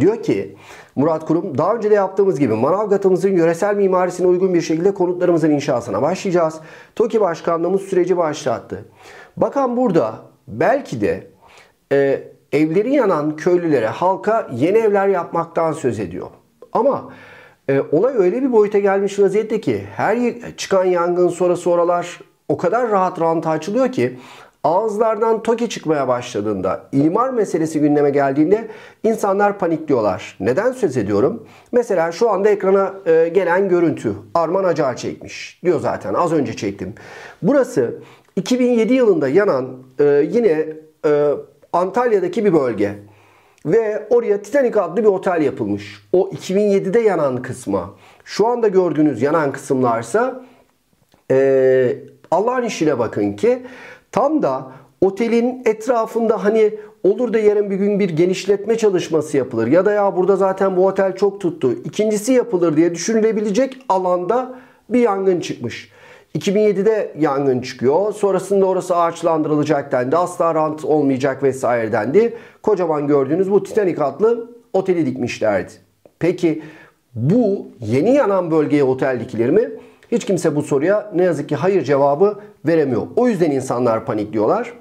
[0.00, 0.56] Diyor ki
[0.96, 6.02] Murat Kurum daha önce de yaptığımız gibi Manavgat'ımızın yöresel mimarisine uygun bir şekilde konutlarımızın inşasına
[6.02, 6.60] başlayacağız.
[6.96, 8.84] TOKİ Başkanlığımız süreci başlattı.
[9.40, 10.14] Bakan burada
[10.48, 11.26] belki de
[11.92, 12.22] e,
[12.52, 16.26] evleri yanan köylülere, halka yeni evler yapmaktan söz ediyor.
[16.72, 17.12] Ama
[17.68, 20.18] e, olay öyle bir boyuta gelmiş vaziyette ki her
[20.56, 24.18] çıkan yangın sonrası oralar o kadar rahat ranta açılıyor ki
[24.64, 28.68] ağızlardan TOKİ çıkmaya başladığında, imar meselesi gündeme geldiğinde
[29.02, 30.36] insanlar panikliyorlar.
[30.40, 31.46] Neden söz ediyorum?
[31.72, 35.60] Mesela şu anda ekrana e, gelen görüntü Arman Acar çekmiş.
[35.64, 36.94] Diyor zaten az önce çektim.
[37.42, 37.94] Burası
[38.36, 40.66] 2007 yılında yanan e, yine
[41.06, 41.30] e,
[41.72, 42.94] Antalya'daki bir bölge.
[43.66, 46.08] Ve oraya Titanic adlı bir otel yapılmış.
[46.12, 47.94] O 2007'de yanan kısma.
[48.24, 50.44] Şu anda gördüğünüz yanan kısımlarsa
[51.30, 51.96] e,
[52.30, 53.62] Allah'ın işine bakın ki
[54.12, 59.66] tam da otelin etrafında hani olur da yarın bir gün bir genişletme çalışması yapılır.
[59.66, 61.72] Ya da ya burada zaten bu otel çok tuttu.
[61.84, 65.92] İkincisi yapılır diye düşünülebilecek alanda bir yangın çıkmış.
[66.38, 68.12] 2007'de yangın çıkıyor.
[68.12, 70.16] Sonrasında orası ağaçlandırılacak dendi.
[70.16, 72.36] Asla rant olmayacak vesaire dendi.
[72.62, 75.72] Kocaman gördüğünüz bu Titanic adlı oteli dikmişlerdi.
[76.18, 76.62] Peki
[77.14, 79.70] bu yeni yanan bölgeye otel dikilir mi?
[80.12, 83.02] Hiç kimse bu soruya ne yazık ki hayır cevabı veremiyor.
[83.16, 84.72] O yüzden insanlar panikliyorlar.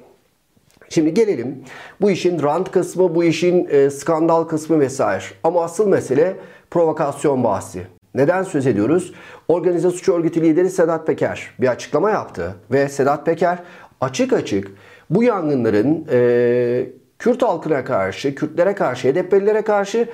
[0.89, 1.63] Şimdi gelelim
[2.01, 5.23] bu işin rant kısmı, bu işin e, skandal kısmı vesaire.
[5.43, 6.35] Ama asıl mesele
[6.71, 7.98] provokasyon bahsi.
[8.15, 9.13] Neden söz ediyoruz?
[9.48, 13.60] Organize suç örgütü lideri Sedat Peker bir açıklama yaptı ve Sedat Peker
[14.02, 14.72] açık açık
[15.10, 20.10] bu yangınların e, Kürt halkına karşı, Kürtlere karşı, HDP'lilere karşı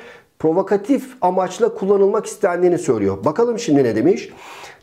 [0.46, 3.26] provokatif amaçla kullanılmak istendiğini söylüyor.
[3.26, 4.30] Bakalım şimdi ne demiş?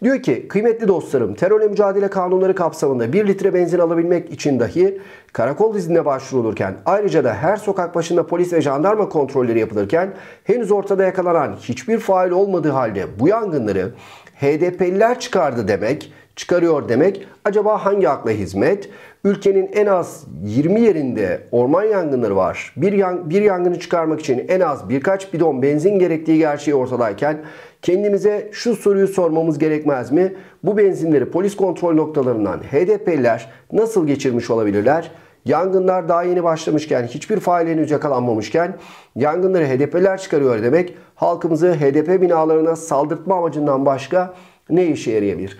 [0.03, 5.01] Diyor ki kıymetli dostlarım terörle mücadele kanunları kapsamında 1 litre benzin alabilmek için dahi
[5.33, 11.05] karakol iznine başvurulurken ayrıca da her sokak başında polis ve jandarma kontrolleri yapılırken henüz ortada
[11.05, 13.93] yakalanan hiçbir fail olmadığı halde bu yangınları
[14.41, 18.89] HDP'liler çıkardı demek, çıkarıyor demek acaba hangi akla hizmet?
[19.25, 22.73] Ülkenin en az 20 yerinde orman yangınları var.
[22.77, 27.43] Bir, yang bir yangını çıkarmak için en az birkaç bidon benzin gerektiği gerçeği ortadayken
[27.83, 30.33] kendimize şu soruyu sormamız gerekmez mi?
[30.63, 35.11] Bu benzinleri polis kontrol noktalarından HDP'liler nasıl geçirmiş olabilirler?
[35.45, 38.77] Yangınlar daha yeni başlamışken, hiçbir fail henüz yakalanmamışken
[39.17, 44.35] yangınları HDP'ler çıkarıyor demek halkımızı HDP binalarına saldırtma amacından başka
[44.71, 45.59] ne işe yarayabilir?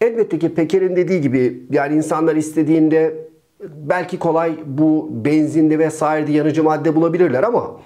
[0.00, 3.28] Elbette ki Peker'in dediği gibi yani insanlar istediğinde
[3.62, 7.80] belki kolay bu benzinde vesairede yanıcı madde bulabilirler ama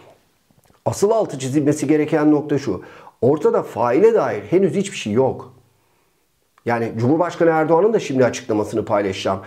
[0.86, 2.82] asıl altı çizilmesi gereken nokta şu.
[3.20, 5.54] Ortada faile dair henüz hiçbir şey yok.
[6.66, 9.40] Yani Cumhurbaşkanı Erdoğan'ın da şimdi açıklamasını paylaşacağım.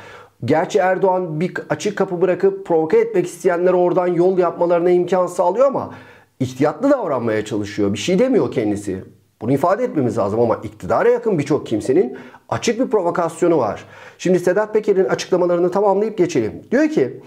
[0.46, 5.94] Gerçi Erdoğan bir açık kapı bırakıp provoke etmek isteyenler oradan yol yapmalarına imkan sağlıyor ama
[6.40, 7.94] ihtiyatlı davranmaya çalışıyor.
[7.94, 9.04] Bir şey demiyor kendisi.
[9.42, 12.18] Bunu ifade etmemiz lazım ama iktidara yakın birçok kimsenin
[12.50, 13.86] açık bir provokasyonu var.
[14.18, 16.62] Şimdi Sedat Peker'in açıklamalarını tamamlayıp geçelim.
[16.72, 17.22] Diyor ki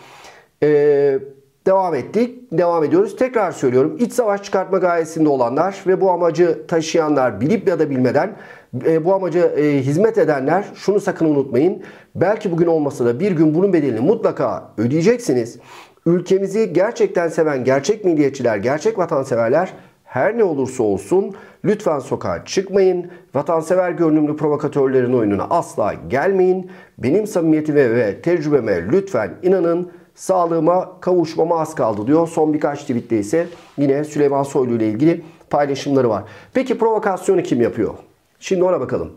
[0.62, 1.18] ee,
[1.66, 3.16] devam ettik, devam ediyoruz.
[3.16, 8.36] Tekrar söylüyorum iç savaş çıkartma gayesinde olanlar ve bu amacı taşıyanlar bilip ya da bilmeden
[8.86, 11.82] e, bu amaca e, hizmet edenler şunu sakın unutmayın.
[12.14, 15.58] Belki bugün olmasa da bir gün bunun bedelini mutlaka ödeyeceksiniz.
[16.06, 19.72] Ülkemizi gerçekten seven gerçek milliyetçiler, gerçek vatanseverler
[20.04, 23.10] her ne olursa olsun lütfen sokağa çıkmayın.
[23.34, 26.70] Vatansever görünümlü provokatörlerin oyununa asla gelmeyin.
[26.98, 29.90] Benim samimiyetime ve tecrübeme lütfen inanın.
[30.14, 32.28] Sağlığıma kavuşmama az kaldı diyor.
[32.28, 33.46] Son birkaç tweette ise
[33.78, 36.24] yine Süleyman Soylu ile ilgili paylaşımları var.
[36.54, 37.94] Peki provokasyonu kim yapıyor?
[38.40, 39.12] Şimdi ona bakalım.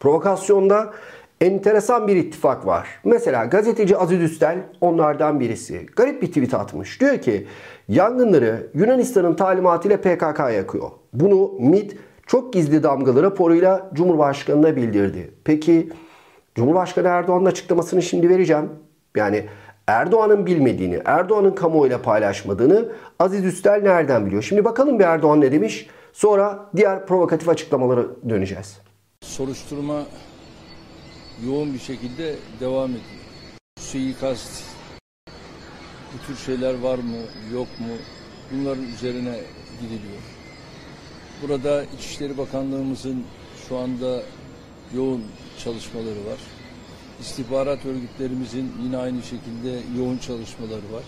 [0.00, 0.92] Provokasyonda
[1.42, 2.88] enteresan bir ittifak var.
[3.04, 5.86] Mesela gazeteci Aziz Üstel onlardan birisi.
[5.96, 7.00] Garip bir tweet atmış.
[7.00, 7.46] Diyor ki
[7.88, 10.90] yangınları Yunanistan'ın talimatıyla PKK yakıyor.
[11.12, 15.34] Bunu MIT çok gizli damgalı raporuyla Cumhurbaşkanı'na bildirdi.
[15.44, 15.92] Peki
[16.54, 18.70] Cumhurbaşkanı Erdoğan'ın açıklamasını şimdi vereceğim.
[19.16, 19.44] Yani
[19.86, 24.42] Erdoğan'ın bilmediğini, Erdoğan'ın kamuoyuyla paylaşmadığını Aziz Üstel nereden biliyor?
[24.42, 25.86] Şimdi bakalım bir Erdoğan ne demiş.
[26.12, 28.78] Sonra diğer provokatif açıklamalara döneceğiz.
[29.20, 30.02] Soruşturma
[31.46, 33.22] yoğun bir şekilde devam ediyor.
[33.80, 34.64] Suikast,
[36.14, 37.16] bu tür şeyler var mı,
[37.52, 37.94] yok mu?
[38.52, 39.40] Bunların üzerine
[39.80, 40.22] gidiliyor.
[41.42, 43.24] Burada İçişleri Bakanlığımızın
[43.68, 44.22] şu anda
[44.94, 45.24] yoğun
[45.64, 46.38] çalışmaları var.
[47.20, 51.04] İstihbarat örgütlerimizin yine aynı şekilde yoğun çalışmaları var.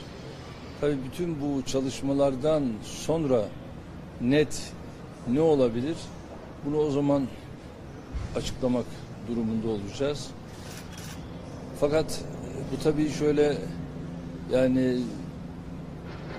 [0.80, 3.44] Tabii bütün bu çalışmalardan sonra
[4.20, 4.72] net
[5.28, 5.96] ne olabilir?
[6.66, 7.26] Bunu o zaman
[8.36, 8.84] açıklamak
[9.28, 10.30] durumunda olacağız.
[11.80, 12.20] Fakat
[12.72, 13.54] bu tabii şöyle
[14.52, 14.98] yani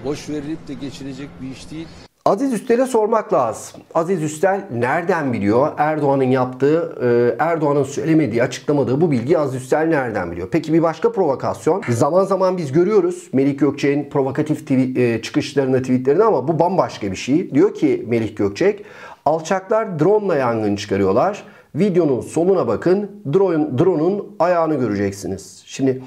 [0.06, 1.88] boş verilip de geçilecek bir iş değil.
[2.26, 3.82] Aziz Üstel'e sormak lazım.
[3.94, 5.72] Aziz Üstel nereden biliyor?
[5.78, 10.48] Erdoğan'ın yaptığı, e, Erdoğan'ın söylemediği, açıklamadığı bu bilgi Aziz Üstel nereden biliyor?
[10.52, 11.84] Peki bir başka provokasyon.
[11.90, 17.54] Zaman zaman biz görüyoruz Melih Gökçek'in provokatif e, çıkışlarını, tweetlerini ama bu bambaşka bir şey.
[17.54, 18.86] Diyor ki Melih Gökçek,
[19.26, 21.44] alçaklar drone ile yangın çıkarıyorlar.
[21.76, 25.64] Videonun sonuna bakın, drone, drone'un ayağını göreceksiniz.
[25.66, 26.02] Şimdi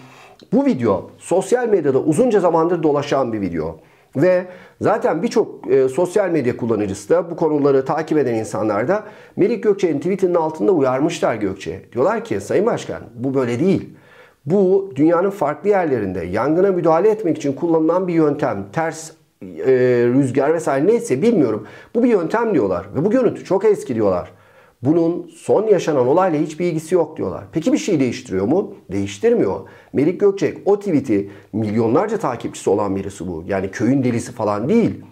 [0.53, 3.77] bu video sosyal medyada uzunca zamandır dolaşan bir video.
[4.17, 4.47] Ve
[4.81, 9.05] zaten birçok e, sosyal medya kullanıcısı da bu konuları takip eden insanlar da
[9.37, 11.83] Melik Gökçe'nin tweetinin altında uyarmışlar Gökçe.
[11.93, 13.89] Diyorlar ki Sayın Başkan bu böyle değil.
[14.47, 18.67] Bu dünyanın farklı yerlerinde yangına müdahale etmek için kullanılan bir yöntem.
[18.73, 19.11] Ters
[19.43, 19.73] e,
[20.15, 21.67] rüzgar vesaire neyse bilmiyorum.
[21.95, 24.38] Bu bir yöntem diyorlar ve bu görüntü çok eski diyorlar.
[24.83, 27.45] Bunun son yaşanan olayla hiçbir ilgisi yok diyorlar.
[27.53, 28.75] Peki bir şey değiştiriyor mu?
[28.93, 29.61] Değiştirmiyor.
[29.93, 33.45] Melik Gökçek o tweet'i milyonlarca takipçisi olan birisi bu.
[33.47, 35.05] Yani köyün delisi falan değil.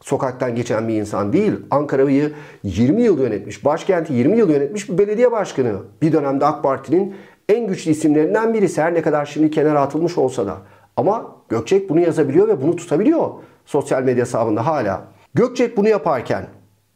[0.00, 1.52] Sokaktan geçen bir insan değil.
[1.70, 5.72] Ankara'yı 20 yıl yönetmiş, başkenti 20 yıl yönetmiş bir belediye başkanı.
[6.02, 7.14] Bir dönemde AK Parti'nin
[7.48, 10.56] en güçlü isimlerinden birisi her ne kadar şimdi kenara atılmış olsa da.
[10.96, 13.30] Ama Gökçek bunu yazabiliyor ve bunu tutabiliyor
[13.66, 15.04] sosyal medya hesabında hala.
[15.34, 16.46] Gökçek bunu yaparken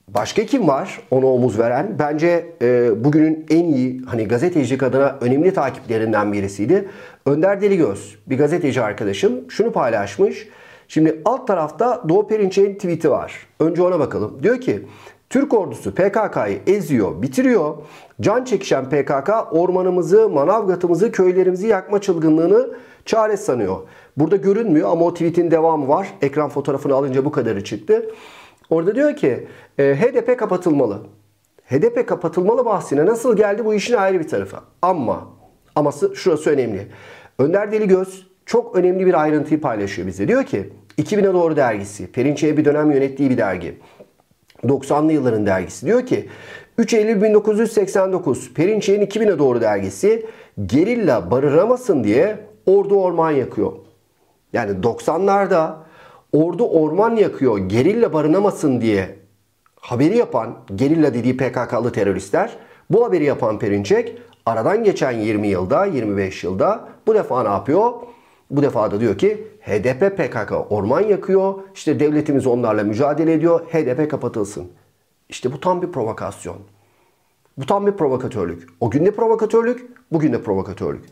[0.08, 1.96] Başka kim var ona omuz veren?
[1.98, 6.88] Bence e, bugünün en iyi hani gazetecilik adına önemli takiplerinden birisiydi.
[7.26, 10.48] Önder Deligöz bir gazeteci arkadaşım şunu paylaşmış.
[10.88, 13.46] Şimdi alt tarafta Doğu Perinçek'in tweet'i var.
[13.60, 14.42] Önce ona bakalım.
[14.42, 14.86] Diyor ki
[15.30, 17.74] Türk ordusu PKK'yı eziyor, bitiriyor.
[18.20, 22.70] Can çekişen PKK ormanımızı, manavgatımızı, köylerimizi yakma çılgınlığını
[23.04, 23.76] çare sanıyor.
[24.16, 26.08] Burada görünmüyor ama o tweetin devamı var.
[26.22, 28.06] Ekran fotoğrafını alınca bu kadarı çıktı.
[28.74, 29.46] Orada diyor ki
[29.78, 31.00] e, HDP kapatılmalı.
[31.70, 34.56] HDP kapatılmalı bahsine nasıl geldi bu işin ayrı bir tarafı.
[34.82, 35.28] Ama
[35.74, 36.86] aması şurası önemli.
[37.38, 40.28] Önder Deligöz çok önemli bir ayrıntıyı paylaşıyor bize.
[40.28, 42.12] Diyor ki 2000'e doğru dergisi.
[42.12, 43.78] Perinçek'e bir dönem yönettiği bir dergi.
[44.64, 45.86] 90'lı yılların dergisi.
[45.86, 46.28] Diyor ki
[46.78, 50.26] 3 Eylül 1989 Perinçek'in 2000'e doğru dergisi
[50.66, 53.72] gerilla barınamasın diye ordu orman yakıyor.
[54.52, 55.83] Yani 90'larda
[56.34, 59.18] ordu orman yakıyor gerilla barınamasın diye
[59.80, 62.56] haberi yapan gerilla dediği PKK'lı teröristler
[62.90, 67.92] bu haberi yapan Perinçek aradan geçen 20 yılda 25 yılda bu defa ne yapıyor?
[68.50, 71.54] Bu defa da diyor ki HDP PKK orman yakıyor.
[71.74, 73.60] İşte devletimiz onlarla mücadele ediyor.
[73.60, 74.68] HDP kapatılsın.
[75.28, 76.56] İşte bu tam bir provokasyon.
[77.58, 78.68] Bu tam bir provokatörlük.
[78.80, 81.04] O gün de provokatörlük, bugün de provokatörlük.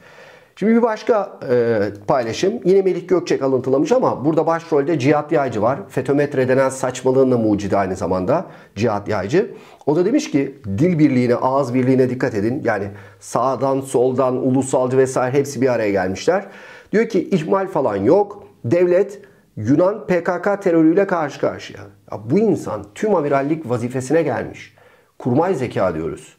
[0.57, 2.53] Şimdi bir başka e, paylaşım.
[2.65, 5.79] Yine Melih Gökçek alıntılamış ama burada başrolde Cihat Yaycı var.
[5.89, 8.47] Fetometre denen saçmalığın da mucidi aynı zamanda
[8.77, 9.55] Cihat Yaycı.
[9.87, 12.63] O da demiş ki dil birliğine, ağız birliğine dikkat edin.
[12.65, 12.89] Yani
[13.21, 16.45] sağdan, soldan, ulusalcı vesaire hepsi bir araya gelmişler.
[16.93, 18.45] Diyor ki ihmal falan yok.
[18.65, 19.23] Devlet
[19.57, 21.81] Yunan PKK terörüyle karşı karşıya.
[22.13, 24.75] Ya bu insan tüm amirallik vazifesine gelmiş.
[25.19, 26.37] Kurmay zeka diyoruz.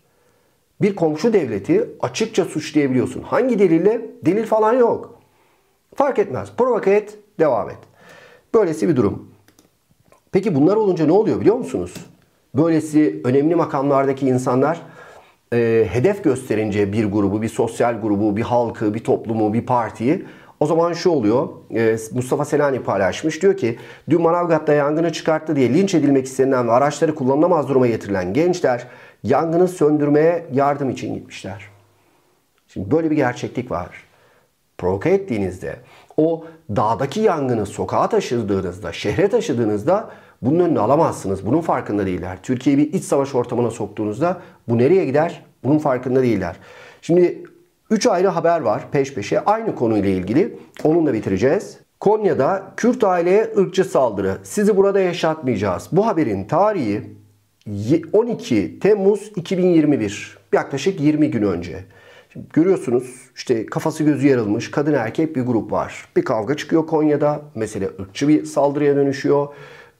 [0.83, 3.21] Bir komşu devleti açıkça suçlayabiliyorsun.
[3.21, 4.01] Hangi delille?
[4.25, 5.19] Delil falan yok.
[5.95, 6.49] Fark etmez.
[6.57, 7.77] Provoke et, devam et.
[8.53, 9.27] Böylesi bir durum.
[10.31, 11.93] Peki bunlar olunca ne oluyor biliyor musunuz?
[12.55, 14.81] Böylesi önemli makamlardaki insanlar
[15.53, 20.25] e, hedef gösterince bir grubu, bir sosyal grubu, bir halkı, bir toplumu, bir partiyi
[20.59, 21.49] o zaman şu oluyor.
[21.75, 23.41] E, Mustafa Selani paylaşmış.
[23.41, 23.77] Diyor ki
[24.09, 28.87] dün Manavgat'ta yangını çıkarttı diye linç edilmek istenilen ve araçları kullanılamaz duruma getirilen gençler
[29.23, 31.65] yangını söndürmeye yardım için gitmişler.
[32.67, 33.89] Şimdi böyle bir gerçeklik var.
[34.77, 35.75] Provoke ettiğinizde
[36.17, 36.45] o
[36.75, 40.09] dağdaki yangını sokağa taşıdığınızda, şehre taşıdığınızda
[40.41, 41.45] bunun önünü alamazsınız.
[41.45, 42.37] Bunun farkında değiller.
[42.43, 45.45] Türkiye'yi bir iç savaş ortamına soktuğunuzda bu nereye gider?
[45.63, 46.55] Bunun farkında değiller.
[47.01, 47.43] Şimdi
[47.89, 50.59] 3 ayrı haber var peş peşe aynı konuyla ilgili.
[50.83, 51.77] Onunla bitireceğiz.
[51.99, 54.37] Konya'da Kürt aileye ırkçı saldırı.
[54.43, 55.89] Sizi burada yaşatmayacağız.
[55.91, 57.13] Bu haberin tarihi
[57.67, 60.37] 12 Temmuz 2021.
[60.53, 61.83] Yaklaşık 20 gün önce.
[62.29, 66.07] Şimdi görüyorsunuz işte kafası gözü yarılmış kadın erkek bir grup var.
[66.15, 67.41] Bir kavga çıkıyor Konya'da.
[67.55, 69.47] Mesele ırkçı bir saldırıya dönüşüyor.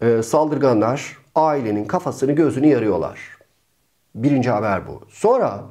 [0.01, 3.19] Ee, saldırganlar ailenin kafasını gözünü yarıyorlar.
[4.15, 5.01] Birinci haber bu.
[5.09, 5.63] Sonra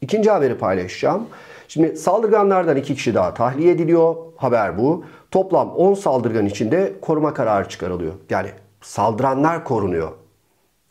[0.00, 1.26] ikinci haberi paylaşacağım.
[1.68, 4.16] Şimdi saldırganlardan iki kişi daha tahliye ediliyor.
[4.36, 5.04] Haber bu.
[5.30, 8.12] Toplam 10 saldırgan içinde koruma kararı çıkarılıyor.
[8.30, 8.48] Yani
[8.80, 10.12] saldıranlar korunuyor.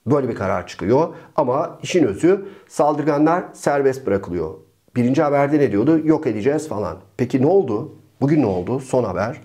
[0.08, 1.14] Böyle bir karar çıkıyor.
[1.36, 4.54] Ama işin özü saldırganlar serbest bırakılıyor.
[4.96, 6.02] Birinci haberde ne diyordu?
[6.04, 6.98] Yok edeceğiz falan.
[7.18, 7.96] Peki ne oldu?
[8.22, 8.80] Bugün ne oldu?
[8.80, 9.42] Son haber.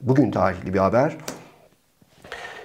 [0.00, 1.16] Bugün tarihli bir haber.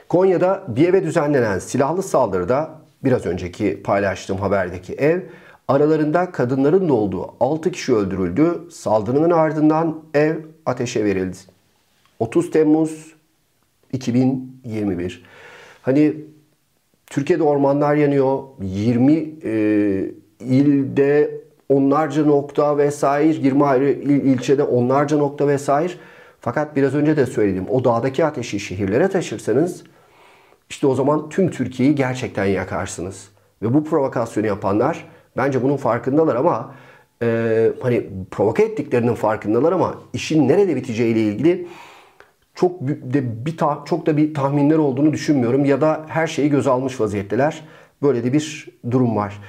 [0.09, 2.71] Konya'da bir eve düzenlenen silahlı saldırıda
[3.03, 5.21] biraz önceki paylaştığım haberdeki ev
[5.67, 8.61] aralarında kadınların da olduğu 6 kişi öldürüldü.
[8.71, 11.37] Saldırının ardından ev ateşe verildi.
[12.19, 13.13] 30 Temmuz
[13.93, 15.23] 2021.
[15.81, 16.15] Hani
[17.13, 18.39] Türkiye'de ormanlar yanıyor.
[18.61, 19.51] 20 e,
[20.39, 25.93] ilde onlarca nokta vesaire, 20 ayrı il, ilçede onlarca nokta vesaire.
[26.39, 27.65] Fakat biraz önce de söyledim.
[27.69, 29.83] O dağdaki ateşi şehirlere taşırsanız
[30.69, 33.29] işte o zaman tüm Türkiye'yi gerçekten yakarsınız.
[33.61, 35.05] Ve bu provokasyonu yapanlar
[35.37, 36.75] bence bunun farkındalar ama
[37.21, 41.67] e, hani provoke ettiklerinin farkındalar ama işin nerede biteceğiyle ilgili
[42.55, 47.01] çok de bir çok da bir tahminler olduğunu düşünmüyorum ya da her şeyi göze almış
[47.01, 47.61] vaziyetteler.
[48.01, 49.41] Böyle de bir durum var.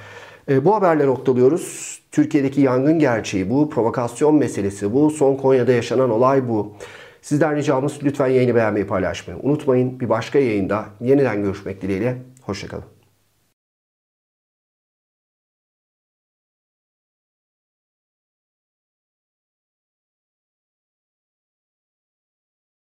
[0.49, 1.99] E, bu haberleri noktalıyoruz.
[2.11, 6.73] Türkiye'deki yangın gerçeği bu, provokasyon meselesi bu, son Konya'da yaşanan olay bu.
[7.21, 9.99] Sizden ricamız lütfen yayını beğenmeyi paylaşmayı unutmayın.
[9.99, 12.17] Bir başka yayında yeniden görüşmek dileğiyle.
[12.41, 12.94] Hoşçakalın.